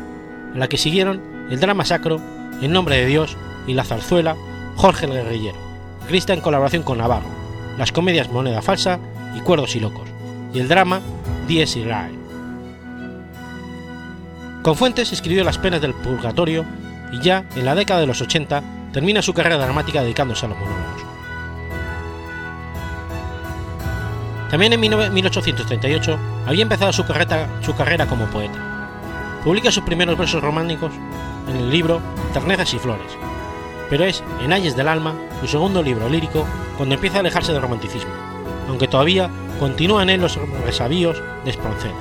[0.54, 2.20] la que siguieron el drama sacro,
[2.60, 3.36] En nombre de Dios
[3.66, 4.36] y la zarzuela
[4.76, 5.58] Jorge el Guerrillero,
[6.08, 7.28] Crista en colaboración con Navarro,
[7.78, 8.98] las comedias Moneda Falsa
[9.36, 10.08] y Cuerdos y Locos,
[10.52, 11.00] y el drama
[11.46, 12.12] Dies Irae.
[14.62, 16.64] Con Fuentes escribió Las penas del purgatorio
[17.12, 20.58] y ya en la década de los 80 termina su carrera dramática dedicándose a los
[20.58, 21.04] monólogos.
[24.50, 29.40] También en 1838 había empezado su carrera, su carrera como poeta.
[29.42, 30.92] Publica sus primeros versos románticos
[31.48, 32.00] en el libro
[32.32, 33.12] Ternezas y Flores,
[33.90, 36.44] pero es En Ayes del Alma, su segundo libro lírico,
[36.76, 38.10] cuando empieza a alejarse del romanticismo,
[38.68, 41.94] aunque todavía continúan en él los resabios de Espronceda.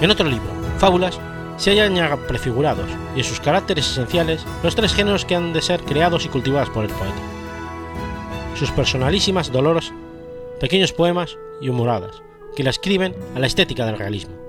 [0.00, 1.18] En otro libro, Fábulas,
[1.56, 5.62] se hallan ya prefigurados, y en sus caracteres esenciales, los tres géneros que han de
[5.62, 7.14] ser creados y cultivados por el poeta.
[8.56, 9.92] Sus personalísimas doloros,
[10.60, 12.22] pequeños poemas y humoradas,
[12.56, 14.43] que la escriben a la estética del realismo.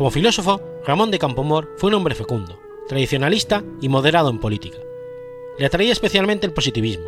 [0.00, 4.78] Como filósofo, Ramón de Campomor fue un hombre fecundo, tradicionalista y moderado en política.
[5.58, 7.04] Le atraía especialmente el positivismo.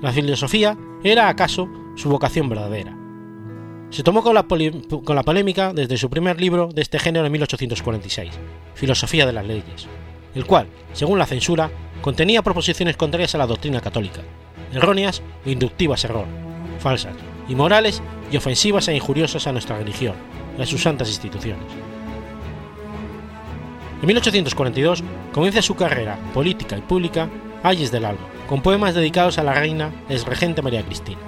[0.00, 2.96] La filosofía era acaso su vocación verdadera.
[3.90, 8.30] Se tomó con la, polémica desde su primer libro de este género en 1846,
[8.76, 9.88] Filosofía de las Leyes,
[10.36, 14.20] el cual, según la censura, contenía proposiciones contrarias a la doctrina católica,
[14.72, 16.26] erróneas o inductivas error,
[16.78, 17.16] falsas,
[17.48, 20.14] inmorales y ofensivas e injuriosas a nuestra religión
[20.58, 21.64] y sus santas instituciones.
[24.00, 25.02] En 1842
[25.32, 27.28] comienza su carrera política y pública
[27.62, 31.18] Ayes del Alba, con poemas dedicados a la reina ex regente María Cristina.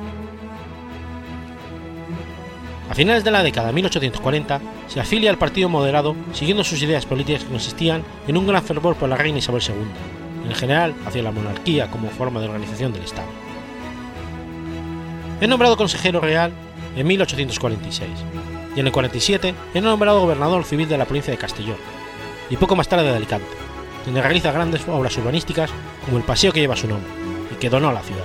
[2.90, 7.06] A finales de la década de 1840 se afilia al Partido Moderado siguiendo sus ideas
[7.06, 11.22] políticas que consistían en un gran fervor por la reina Isabel II, en general hacia
[11.22, 13.28] la monarquía como forma de organización del Estado.
[15.40, 16.52] Es nombrado consejero real
[16.96, 18.08] en 1846
[18.78, 21.78] y en el 47 es nombrado gobernador civil de la provincia de Castellón
[22.48, 23.48] y poco más tarde de Alicante,
[24.04, 25.68] donde realiza grandes obras urbanísticas
[26.04, 27.10] como el paseo que lleva su nombre
[27.52, 28.22] y que donó a la ciudad.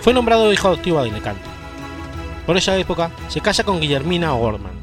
[0.00, 1.44] Fue nombrado hijo adoptivo de Alicante.
[2.44, 4.74] Por esa época se casa con Guillermina O'Gorman,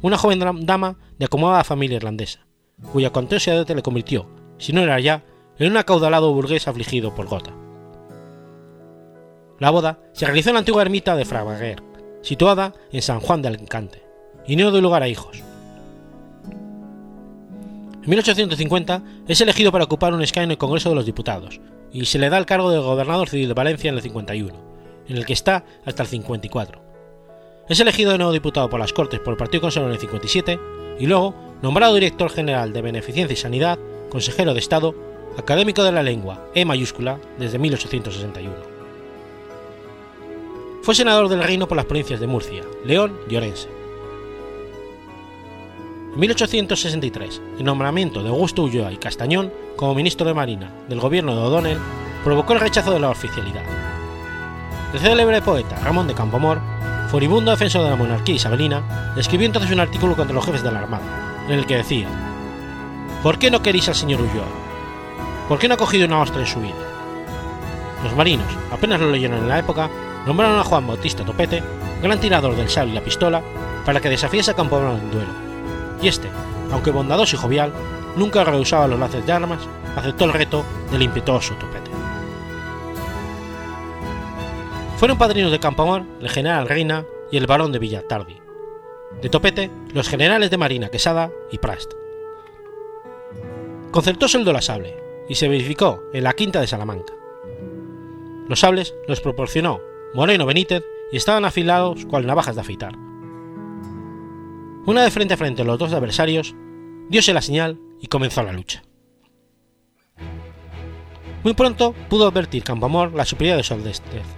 [0.00, 2.46] una joven dama de acomodada familia irlandesa,
[2.90, 5.24] cuya contexto le convirtió, si no era ya,
[5.58, 7.52] en un acaudalado burgués afligido por gota.
[9.58, 11.89] La boda se realizó en la antigua ermita de Fravaguer,
[12.22, 14.02] situada en San Juan de Alicante,
[14.46, 15.42] y no dio lugar a hijos,
[18.02, 21.60] en 1850 es elegido para ocupar un escaño en el Congreso de los Diputados
[21.92, 24.54] y se le da el cargo de gobernador civil de Valencia en el 51,
[25.08, 26.80] en el que está hasta el 54.
[27.68, 30.58] Es elegido de nuevo diputado por las Cortes por el Partido Conservador en el 57
[30.98, 34.94] y luego nombrado director general de Beneficencia y Sanidad, consejero de Estado,
[35.36, 38.79] académico de la lengua E mayúscula desde 1861.
[40.82, 43.80] Fue senador del reino por las provincias de Murcia, León y Orense
[46.12, 51.36] en 1863, el nombramiento de Augusto Ulloa y Castañón como ministro de Marina del gobierno
[51.36, 51.78] de O'Donnell
[52.24, 53.62] provocó el rechazo de la oficialidad.
[54.92, 56.60] El célebre poeta Ramón de Campomor,
[57.10, 60.80] furibundo defensor de la monarquía isabelina, escribió entonces un artículo contra los jefes de la
[60.80, 62.08] Armada, en el que decía:
[63.22, 64.48] ¿Por qué no queréis al señor Ulloa?
[65.48, 66.74] ¿Por qué no ha cogido una ostra en su vida?
[68.02, 69.88] Los marinos, apenas lo leyeron en la época,
[70.26, 71.62] nombraron a Juan Bautista Topete,
[72.02, 73.42] gran tirador del sable y la pistola,
[73.84, 75.50] para que desafiase a Campomor en duelo
[76.02, 76.28] y este,
[76.72, 77.72] aunque bondadoso y jovial,
[78.16, 79.60] nunca rehusaba los laces de armas,
[79.96, 81.90] aceptó el reto del impetuoso Topete.
[84.96, 88.40] Fueron padrinos de Campamor el general Reina y el barón de Villatardi.
[89.20, 91.92] De Topete, los generales de Marina Quesada y Prast.
[93.90, 94.96] Concertó sueldo la sable
[95.28, 97.14] y se verificó en la quinta de Salamanca.
[98.46, 99.80] Los sables los proporcionó
[100.12, 100.82] Moreno Benítez
[101.12, 102.96] y estaban afilados cual navajas de afeitar.
[104.86, 106.54] Una de frente a frente los dos adversarios,
[107.08, 108.82] diose la señal y comenzó la lucha.
[111.44, 114.28] Muy pronto pudo advertir Campamor la superioridad de su destreza.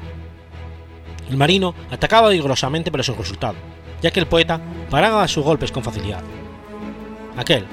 [1.30, 3.56] El marino atacaba vigorosamente pero sin resultado,
[4.02, 4.60] ya que el poeta
[4.90, 6.22] paraba sus golpes con facilidad.
[7.38, 7.64] Aquel,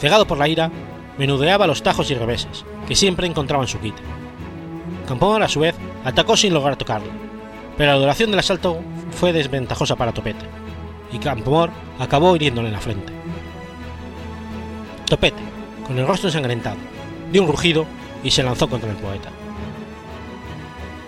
[0.00, 0.72] cegado por la ira,
[1.18, 4.02] menudeaba los tajos y reveses, que siempre encontraba en su quite.
[5.06, 7.12] Campamor a su vez atacó sin lograr tocarlo,
[7.76, 10.46] pero la duración del asalto fue desventajosa para Topete,
[11.12, 13.12] y Campomor acabó hiriéndole en la frente.
[15.06, 15.42] Topete,
[15.86, 16.76] con el rostro ensangrentado,
[17.30, 17.86] dio un rugido
[18.22, 19.28] y se lanzó contra el poeta.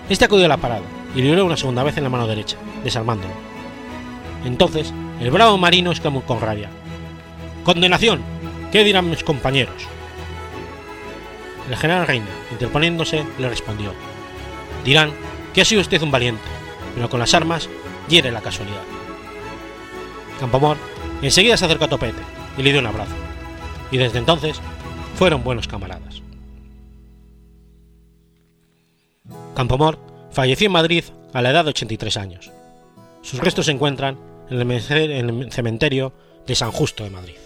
[0.08, 0.82] Este acudió a la parada
[1.14, 3.32] y le hirió una segunda vez en la mano derecha, desarmándolo.
[4.44, 6.68] Entonces, el bravo marino exclamó con rabia:
[7.64, 8.20] ¡Condenación!
[8.70, 9.74] ¿Qué dirán mis compañeros?
[11.68, 13.92] El general Reina, interponiéndose, le respondió:
[14.84, 15.10] Dirán
[15.56, 16.42] que ha sido usted un valiente,
[16.94, 17.70] pero con las armas
[18.10, 18.82] hiere la casualidad.
[20.38, 20.76] Campomor
[21.22, 22.20] enseguida se acercó a Topete
[22.58, 23.14] y le dio un abrazo,
[23.90, 24.60] y desde entonces
[25.14, 26.20] fueron buenos camaradas.
[29.54, 29.98] Campomor
[30.30, 32.50] falleció en Madrid a la edad de 83 años.
[33.22, 34.18] Sus restos se encuentran
[34.50, 36.12] en el cementerio
[36.46, 37.45] de San Justo de Madrid.